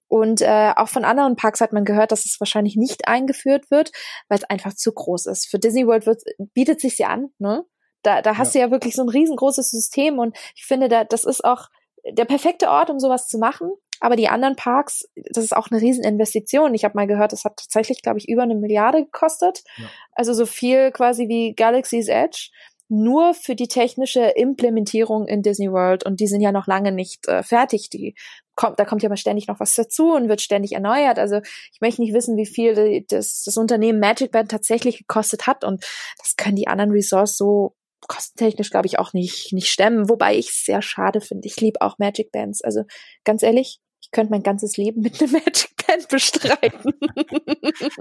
[0.07, 3.91] Und äh, auch von anderen Parks hat man gehört, dass es wahrscheinlich nicht eingeführt wird,
[4.28, 5.47] weil es einfach zu groß ist.
[5.49, 6.21] Für Disney World wird,
[6.53, 7.65] bietet sich ja an, ne?
[8.03, 8.61] Da, da hast ja.
[8.61, 11.69] du ja wirklich so ein riesengroßes System und ich finde, da, das ist auch
[12.05, 13.71] der perfekte Ort, um sowas zu machen.
[14.01, 16.74] Aber die anderen Parks, das ist auch eine Rieseninvestition.
[16.74, 19.63] Ich habe mal gehört, das hat tatsächlich, glaube ich, über eine Milliarde gekostet.
[19.78, 19.86] Ja.
[20.11, 22.49] Also so viel quasi wie Galaxy's Edge.
[22.89, 27.27] Nur für die technische Implementierung in Disney World und die sind ja noch lange nicht
[27.27, 27.89] äh, fertig.
[27.89, 28.15] Die
[28.55, 31.17] kommt, da kommt ja mal ständig noch was dazu und wird ständig erneuert.
[31.17, 31.39] Also
[31.71, 35.84] ich möchte nicht wissen, wie viel das, das Unternehmen Magic Band tatsächlich gekostet hat und
[36.19, 37.75] das können die anderen Resorts so
[38.07, 41.47] kostentechnisch, glaube ich, auch nicht, nicht stemmen, wobei ich es sehr schade finde.
[41.47, 42.61] Ich liebe auch Magic Bands.
[42.61, 42.84] Also
[43.23, 46.93] ganz ehrlich, ich könnte mein ganzes Leben mit einem Magic Band bestreiten.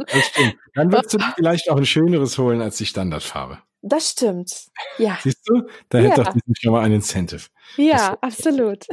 [0.07, 0.57] das stimmt.
[0.75, 3.59] Dann würdest du vielleicht auch ein schöneres holen als die Standardfarbe.
[3.83, 4.69] Das stimmt.
[4.99, 5.19] Ja.
[5.21, 5.63] Siehst du?
[5.89, 6.11] Da ja.
[6.11, 7.49] hätte doch Disney schon mal ein Incentive.
[7.77, 8.87] Ja, absolut.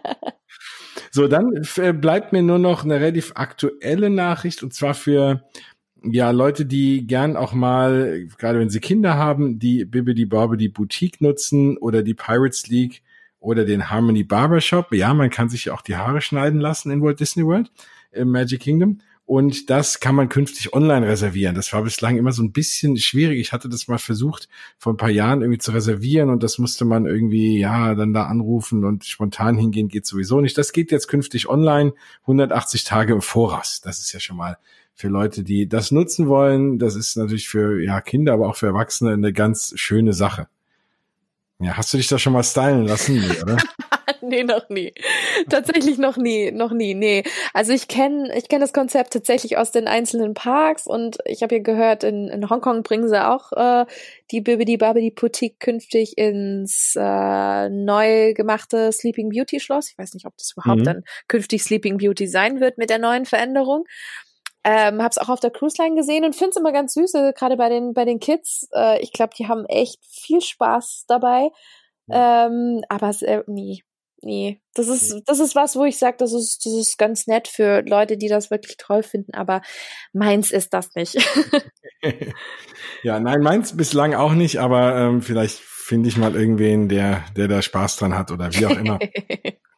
[1.10, 5.42] so, dann äh, bleibt mir nur noch eine relativ aktuelle Nachricht und zwar für
[6.04, 11.20] ja, Leute, die gern auch mal, gerade wenn sie Kinder haben, die Bibbidi Bobbidi Boutique
[11.20, 13.02] nutzen oder die Pirates League
[13.40, 14.92] oder den Harmony Barbershop.
[14.92, 17.72] Ja, man kann sich auch die Haare schneiden lassen in Walt Disney World
[18.12, 19.00] im Magic Kingdom.
[19.28, 21.54] Und das kann man künftig online reservieren.
[21.54, 23.38] Das war bislang immer so ein bisschen schwierig.
[23.40, 24.48] Ich hatte das mal versucht,
[24.78, 28.24] vor ein paar Jahren irgendwie zu reservieren und das musste man irgendwie, ja, dann da
[28.24, 30.56] anrufen und spontan hingehen geht sowieso nicht.
[30.56, 33.82] Das geht jetzt künftig online, 180 Tage im Voraus.
[33.82, 34.56] Das ist ja schon mal
[34.94, 36.78] für Leute, die das nutzen wollen.
[36.78, 40.48] Das ist natürlich für ja, Kinder, aber auch für Erwachsene eine ganz schöne Sache.
[41.58, 43.58] Ja, hast du dich da schon mal stylen lassen, oder?
[44.20, 44.92] nee, noch nie.
[45.48, 47.24] Tatsächlich noch nie, noch nie, nee.
[47.52, 51.56] Also ich kenne ich kenn das Konzept tatsächlich aus den einzelnen Parks und ich habe
[51.56, 53.86] ja gehört, in, in Hongkong bringen sie auch äh,
[54.30, 59.90] die Bibidi Babidi Boutique künftig ins äh, neu gemachte Sleeping Beauty Schloss.
[59.90, 60.84] Ich weiß nicht, ob das überhaupt mhm.
[60.84, 63.84] dann künftig Sleeping Beauty sein wird mit der neuen Veränderung.
[64.64, 67.56] Ähm, hab's auch auf der Cruise Line gesehen und find's immer ganz süß, also gerade
[67.56, 68.68] bei den bei den Kids.
[68.74, 71.50] Äh, ich glaube, die haben echt viel Spaß dabei.
[72.10, 73.82] Ähm, aber äh, nee,
[74.22, 77.48] nee, das ist das ist was, wo ich sage, das ist das ist ganz nett
[77.48, 79.34] für Leute, die das wirklich toll finden.
[79.34, 79.62] Aber
[80.12, 81.16] meins ist das nicht.
[83.02, 84.58] ja, nein, meins bislang auch nicht.
[84.58, 88.66] Aber ähm, vielleicht finde ich mal irgendwen, der der da Spaß dran hat oder wie
[88.66, 88.98] auch immer.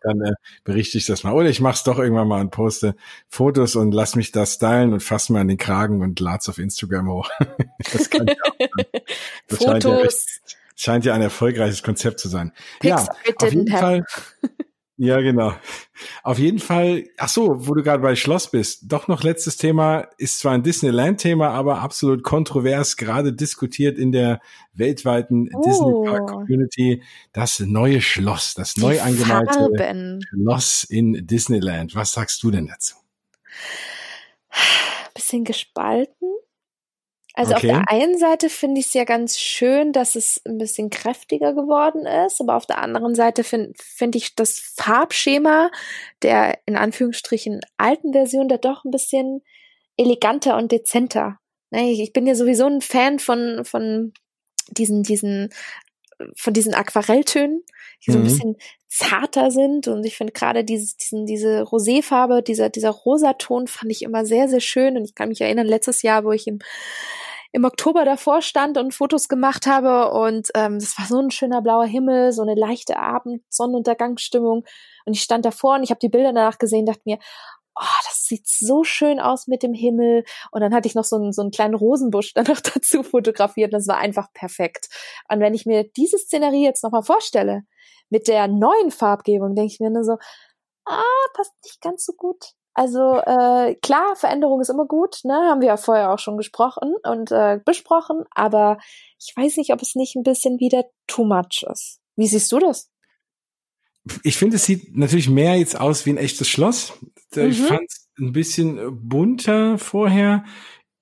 [0.02, 0.32] dann äh,
[0.64, 1.32] berichte ich das mal.
[1.32, 2.96] Oder ich mache es doch irgendwann mal und poste
[3.28, 6.58] Fotos und lass mich das stylen und fasse mir an den Kragen und lad's auf
[6.58, 7.30] Instagram hoch.
[7.92, 8.84] das kann ich auch.
[9.48, 10.26] Das Fotos.
[10.80, 12.54] Scheint ja, ein erfolgreiches Konzept zu sein.
[12.82, 14.02] Ja, auf jeden Fall.
[14.96, 15.52] Ja, genau.
[16.22, 20.08] Auf jeden Fall, ach so, wo du gerade bei Schloss bist, doch noch letztes Thema,
[20.16, 24.40] ist zwar ein Disneyland-Thema, aber absolut kontrovers, gerade diskutiert in der
[24.72, 25.62] weltweiten oh.
[25.62, 27.02] Disney Park Community,
[27.34, 30.20] das neue Schloss, das Die neu angemalte Farben.
[30.30, 31.94] Schloss in Disneyland.
[31.94, 32.94] Was sagst du denn dazu?
[35.12, 36.39] Bisschen gespalten.
[37.40, 37.72] Also okay.
[37.72, 41.54] auf der einen Seite finde ich es ja ganz schön, dass es ein bisschen kräftiger
[41.54, 45.70] geworden ist, aber auf der anderen Seite finde find ich das Farbschema
[46.20, 49.40] der in Anführungsstrichen alten Version da doch ein bisschen
[49.96, 51.38] eleganter und dezenter.
[51.70, 54.12] Ne, ich bin ja sowieso ein Fan von, von
[54.68, 55.48] diesen, diesen,
[56.36, 57.62] von diesen Aquarelltönen,
[58.04, 58.26] die so ein mhm.
[58.26, 59.88] bisschen zarter sind.
[59.88, 64.46] Und ich finde gerade dieses, diesen, diese Roséfarbe, dieser, dieser Rosaton fand ich immer sehr,
[64.46, 64.98] sehr schön.
[64.98, 66.58] Und ich kann mich erinnern, letztes Jahr, wo ich im
[67.52, 71.62] im Oktober davor stand und Fotos gemacht habe und ähm, das war so ein schöner
[71.62, 74.64] blauer Himmel, so eine leichte Abend-Sonnenuntergangsstimmung
[75.04, 77.18] und ich stand davor und ich habe die Bilder danach gesehen, dachte mir,
[77.74, 81.16] oh, das sieht so schön aus mit dem Himmel und dann hatte ich noch so
[81.16, 84.88] einen, so einen kleinen Rosenbusch dann noch dazu fotografiert und das war einfach perfekt.
[85.28, 87.62] Und wenn ich mir diese Szenerie jetzt nochmal vorstelle,
[88.10, 90.16] mit der neuen Farbgebung, denke ich mir nur so,
[90.84, 91.02] ah,
[91.34, 92.54] passt nicht ganz so gut.
[92.80, 95.34] Also äh, klar, Veränderung ist immer gut, ne?
[95.34, 98.78] Haben wir ja vorher auch schon gesprochen und äh, besprochen, aber
[99.18, 102.00] ich weiß nicht, ob es nicht ein bisschen wieder too much ist.
[102.16, 102.88] Wie siehst du das?
[104.22, 106.94] Ich finde, es sieht natürlich mehr jetzt aus wie ein echtes Schloss.
[107.36, 107.64] Ich mhm.
[107.66, 110.46] fand es ein bisschen bunter vorher.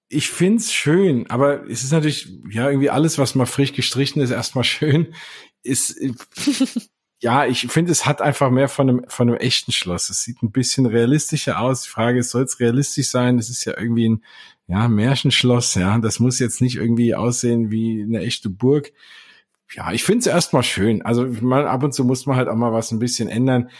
[0.08, 4.32] Ich find's schön, aber es ist natürlich, ja, irgendwie alles, was mal frisch gestrichen ist,
[4.32, 5.14] erstmal schön.
[5.62, 5.96] Ist,
[7.20, 10.08] ja, ich finde, es hat einfach mehr von einem, von einem echten Schloss.
[10.08, 11.82] Es sieht ein bisschen realistischer aus.
[11.82, 13.38] Die Frage ist, soll es realistisch sein?
[13.38, 14.24] Es ist ja irgendwie ein,
[14.68, 15.98] ja, Märchenschloss, ja.
[15.98, 18.92] Das muss jetzt nicht irgendwie aussehen wie eine echte Burg.
[19.74, 21.02] Ja, ich finde es erstmal schön.
[21.02, 23.70] Also mal ab und zu muss man halt auch mal was ein bisschen ändern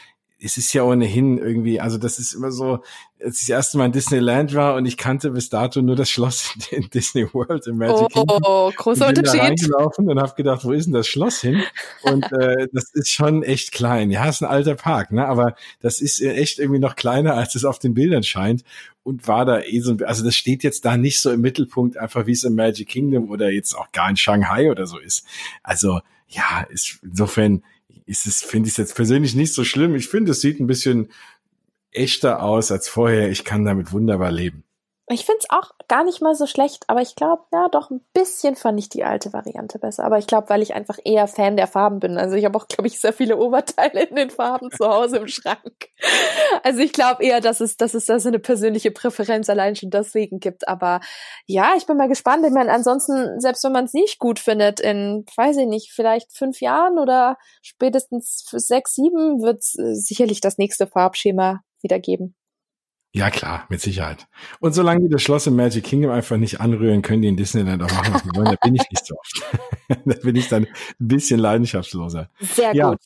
[0.40, 2.84] es ist ja ohnehin irgendwie, also das ist immer so,
[3.20, 6.10] als ich das erste Mal in Disneyland war und ich kannte bis dato nur das
[6.10, 8.38] Schloss in Disney World im Magic oh, Kingdom.
[8.44, 9.40] Oh, großer und bin Unterschied.
[9.40, 11.62] Da reingelaufen und habe gedacht, wo ist denn das Schloss hin?
[12.02, 14.10] Und äh, das ist schon echt klein.
[14.10, 15.26] Ja, ist ein alter Park, ne?
[15.26, 18.62] Aber das ist echt irgendwie noch kleiner, als es auf den Bildern scheint.
[19.02, 22.26] Und war da eh so, also das steht jetzt da nicht so im Mittelpunkt, einfach
[22.26, 25.26] wie es im Magic Kingdom oder jetzt auch gar in Shanghai oder so ist.
[25.62, 27.62] Also ja, ist insofern
[28.08, 29.94] ist es, finde ich es jetzt persönlich nicht so schlimm.
[29.94, 31.10] Ich finde, es sieht ein bisschen
[31.90, 33.30] echter aus als vorher.
[33.30, 34.64] Ich kann damit wunderbar leben.
[35.10, 38.04] Ich finde es auch gar nicht mal so schlecht, aber ich glaube, ja, doch ein
[38.12, 40.04] bisschen fand ich die alte Variante besser.
[40.04, 42.18] Aber ich glaube, weil ich einfach eher Fan der Farben bin.
[42.18, 45.28] Also ich habe auch, glaube ich, sehr viele Oberteile in den Farben zu Hause im
[45.28, 45.88] Schrank.
[46.62, 49.90] Also ich glaube eher, dass es, dass es da so eine persönliche Präferenz allein schon
[49.90, 50.68] deswegen gibt.
[50.68, 51.00] Aber
[51.46, 52.44] ja, ich bin mal gespannt.
[52.44, 56.32] Ich meine, ansonsten, selbst wenn man es nicht gut findet, in, weiß ich nicht, vielleicht
[56.36, 62.34] fünf Jahren oder spätestens sechs, sieben, wird es äh, sicherlich das nächste Farbschema wieder geben.
[63.12, 64.26] Ja, klar, mit Sicherheit.
[64.60, 67.82] Und solange die das Schloss im Magic Kingdom einfach nicht anrühren, können die in Disneyland
[67.82, 68.46] auch machen, was sie wollen.
[68.46, 69.58] Da bin ich nicht so oft.
[70.04, 72.28] da bin ich dann ein bisschen leidenschaftsloser.
[72.38, 72.90] Sehr ja.
[72.90, 73.00] gut.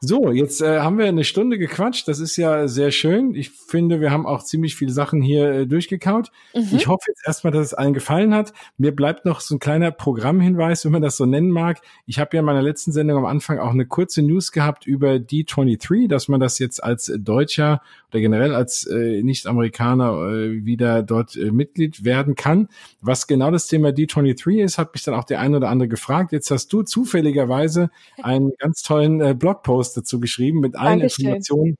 [0.00, 2.06] So, jetzt äh, haben wir eine Stunde gequatscht.
[2.06, 3.34] Das ist ja sehr schön.
[3.34, 6.30] Ich finde, wir haben auch ziemlich viele Sachen hier äh, durchgekaut.
[6.54, 6.68] Mhm.
[6.76, 8.52] Ich hoffe jetzt erstmal, dass es allen gefallen hat.
[8.76, 11.80] Mir bleibt noch so ein kleiner Programmhinweis, wenn man das so nennen mag.
[12.04, 15.12] Ich habe ja in meiner letzten Sendung am Anfang auch eine kurze News gehabt über
[15.12, 17.80] D23, dass man das jetzt als Deutscher
[18.10, 22.68] oder generell als äh, Nicht-Amerikaner äh, wieder dort äh, Mitglied werden kann.
[23.00, 26.32] Was genau das Thema D23 ist, hat mich dann auch der eine oder andere gefragt.
[26.32, 27.90] Jetzt hast du zufälligerweise
[28.22, 31.26] einen ganz tollen äh, Blogpost dazu geschrieben mit allen Dankeschön.
[31.26, 31.76] Informationen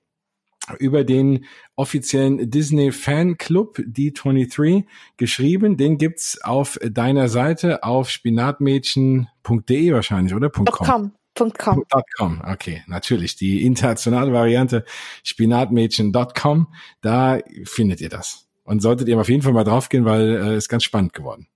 [0.78, 1.44] über den
[1.76, 4.84] offiziellen Disney Fan Club D23
[5.16, 5.76] geschrieben.
[5.76, 10.50] Den gibt's auf deiner Seite auf spinatmädchen.de wahrscheinlich, oder?
[10.50, 10.64] .com.
[10.64, 11.12] .com.
[11.52, 11.84] .com.
[12.16, 12.42] .com.
[12.44, 13.36] Okay, natürlich.
[13.36, 14.84] Die internationale Variante
[15.22, 16.68] spinatmädchen.com.
[17.02, 18.48] Da findet ihr das.
[18.64, 21.46] Und solltet ihr auf jeden Fall mal draufgehen, weil es äh, ist ganz spannend geworden.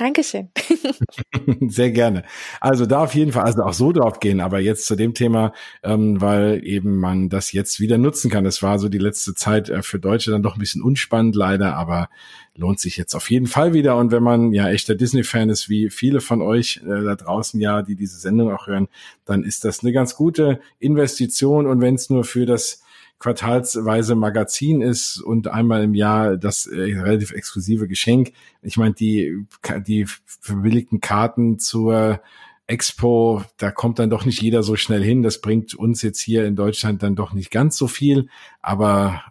[0.00, 0.48] Dankeschön.
[1.68, 2.24] Sehr gerne.
[2.58, 5.52] Also da auf jeden Fall, also auch so drauf gehen, aber jetzt zu dem Thema,
[5.82, 8.44] ähm, weil eben man das jetzt wieder nutzen kann.
[8.44, 11.76] Das war so die letzte Zeit äh, für Deutsche dann doch ein bisschen unspannend leider,
[11.76, 12.08] aber
[12.54, 13.98] lohnt sich jetzt auf jeden Fall wieder.
[13.98, 17.82] Und wenn man ja echter Disney-Fan ist, wie viele von euch äh, da draußen ja,
[17.82, 18.88] die diese Sendung auch hören,
[19.26, 21.66] dann ist das eine ganz gute Investition.
[21.66, 22.82] Und wenn es nur für das
[23.20, 28.32] quartalsweise Magazin ist und einmal im Jahr das äh, relativ exklusive Geschenk.
[28.62, 29.46] Ich meine, die,
[29.86, 32.20] die verbilligten Karten zur
[32.66, 35.22] Expo, da kommt dann doch nicht jeder so schnell hin.
[35.22, 38.28] Das bringt uns jetzt hier in Deutschland dann doch nicht ganz so viel.
[38.62, 39.22] Aber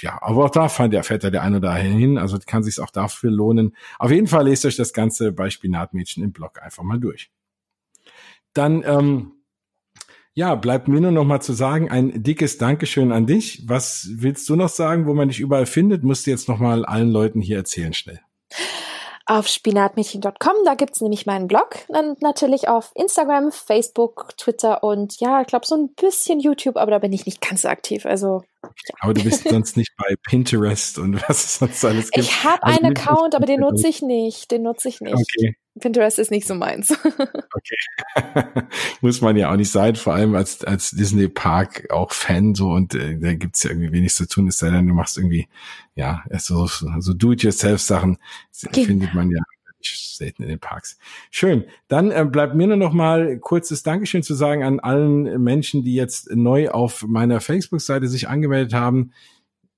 [0.00, 2.18] ja, aber auch da fährt der, ja der eine oder andere hin.
[2.18, 3.76] Also kann sich auch dafür lohnen.
[3.98, 7.30] Auf jeden Fall lest euch das Ganze bei Spinatmädchen im Blog einfach mal durch.
[8.54, 9.32] Dann ähm,
[10.36, 13.62] ja, bleibt mir nur noch mal zu sagen, ein dickes Dankeschön an dich.
[13.66, 16.04] Was willst du noch sagen, wo man dich überall findet?
[16.04, 18.20] Musst du jetzt noch mal allen Leuten hier erzählen, schnell.
[19.24, 21.78] Auf spinatmädchen.com, da gibt's nämlich meinen Blog.
[21.88, 26.90] Und natürlich auf Instagram, Facebook, Twitter und ja, ich glaube so ein bisschen YouTube, aber
[26.90, 28.04] da bin ich nicht ganz so aktiv.
[28.04, 28.44] Also
[29.00, 32.26] aber du bist sonst nicht bei Pinterest und was es sonst alles gibt.
[32.26, 34.50] Ich habe also einen Account, aber den nutze ich nicht.
[34.50, 35.14] Den nutze ich nicht.
[35.14, 35.56] Okay.
[35.78, 36.90] Pinterest ist nicht so meins.
[37.04, 37.76] okay.
[39.00, 42.70] Muss man ja auch nicht sein, vor allem als, als Disney Park auch Fan so
[42.70, 45.48] und äh, da gibt's ja irgendwie wenig zu tun, es sei denn, du machst irgendwie,
[45.94, 48.18] ja, so, so Do-it-yourself-Sachen
[48.62, 48.86] genau.
[48.86, 49.42] findet man ja
[49.94, 50.98] selten in den Parks.
[51.30, 51.64] Schön.
[51.88, 55.94] Dann äh, bleibt mir nur noch mal kurzes Dankeschön zu sagen an allen Menschen, die
[55.94, 59.12] jetzt neu auf meiner Facebook-Seite sich angemeldet haben.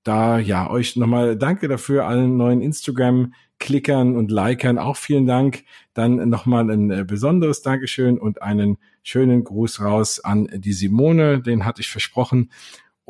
[0.03, 5.63] Da ja euch nochmal Danke dafür allen neuen Instagram Klickern und Likern auch vielen Dank.
[5.93, 11.65] Dann nochmal ein äh, besonderes Dankeschön und einen schönen Gruß raus an die Simone, den
[11.65, 12.51] hatte ich versprochen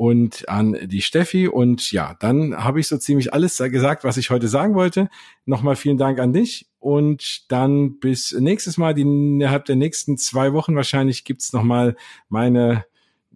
[0.00, 1.46] und an die Steffi.
[1.46, 5.08] Und ja, dann habe ich so ziemlich alles gesagt, was ich heute sagen wollte.
[5.44, 6.69] Nochmal vielen Dank an dich.
[6.80, 11.94] Und dann bis nächstes Mal, die, innerhalb der nächsten zwei Wochen wahrscheinlich gibt's nochmal
[12.28, 12.84] meine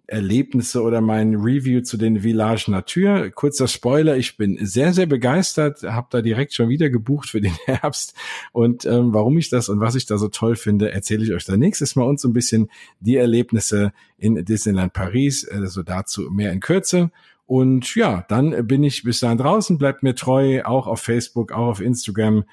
[0.07, 3.29] Erlebnisse oder mein Review zu den Village Natur.
[3.29, 7.53] Kurzer Spoiler, ich bin sehr, sehr begeistert, habe da direkt schon wieder gebucht für den
[7.65, 8.15] Herbst.
[8.51, 11.45] Und ähm, warum ich das und was ich da so toll finde, erzähle ich euch
[11.45, 12.69] dann nächstes Mal und so ein bisschen
[12.99, 15.47] die Erlebnisse in Disneyland Paris.
[15.47, 17.11] Also dazu mehr in Kürze.
[17.47, 21.67] Und ja, dann bin ich bis dahin draußen, bleibt mir treu, auch auf Facebook, auch
[21.67, 22.45] auf Instagram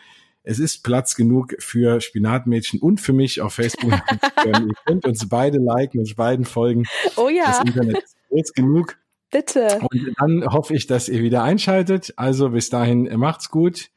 [0.45, 3.93] es ist Platz genug für Spinatmädchen und für mich auf Facebook.
[4.45, 6.85] Ihr könnt uns beide liken, uns beiden folgen.
[7.17, 7.47] Oh ja.
[7.47, 8.97] Das Internet ist groß genug.
[9.31, 9.79] Bitte.
[9.81, 12.13] Und dann hoffe ich, dass ihr wieder einschaltet.
[12.17, 13.89] Also bis dahin macht's gut.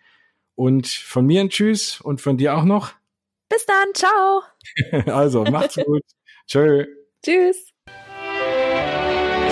[0.56, 2.94] Und von mir ein Tschüss und von dir auch noch.
[3.50, 3.94] Bis dann.
[3.94, 4.42] Ciao.
[5.14, 6.04] also macht's gut.
[6.48, 6.86] Tschö.
[7.24, 7.72] Tschüss.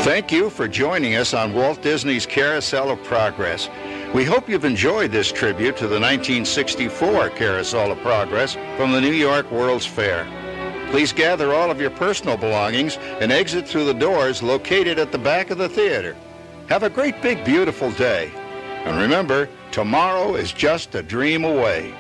[0.04, 3.70] Thank you for joining us on Walt Disney's Carousel of Progress.
[4.14, 9.12] We hope you've enjoyed this tribute to the 1964 Carousel of Progress from the New
[9.12, 10.28] York World's Fair.
[10.92, 15.18] Please gather all of your personal belongings and exit through the doors located at the
[15.18, 16.16] back of the theater.
[16.70, 18.32] Have a great big beautiful day.
[18.86, 21.92] And remember, tomorrow is just a dream away.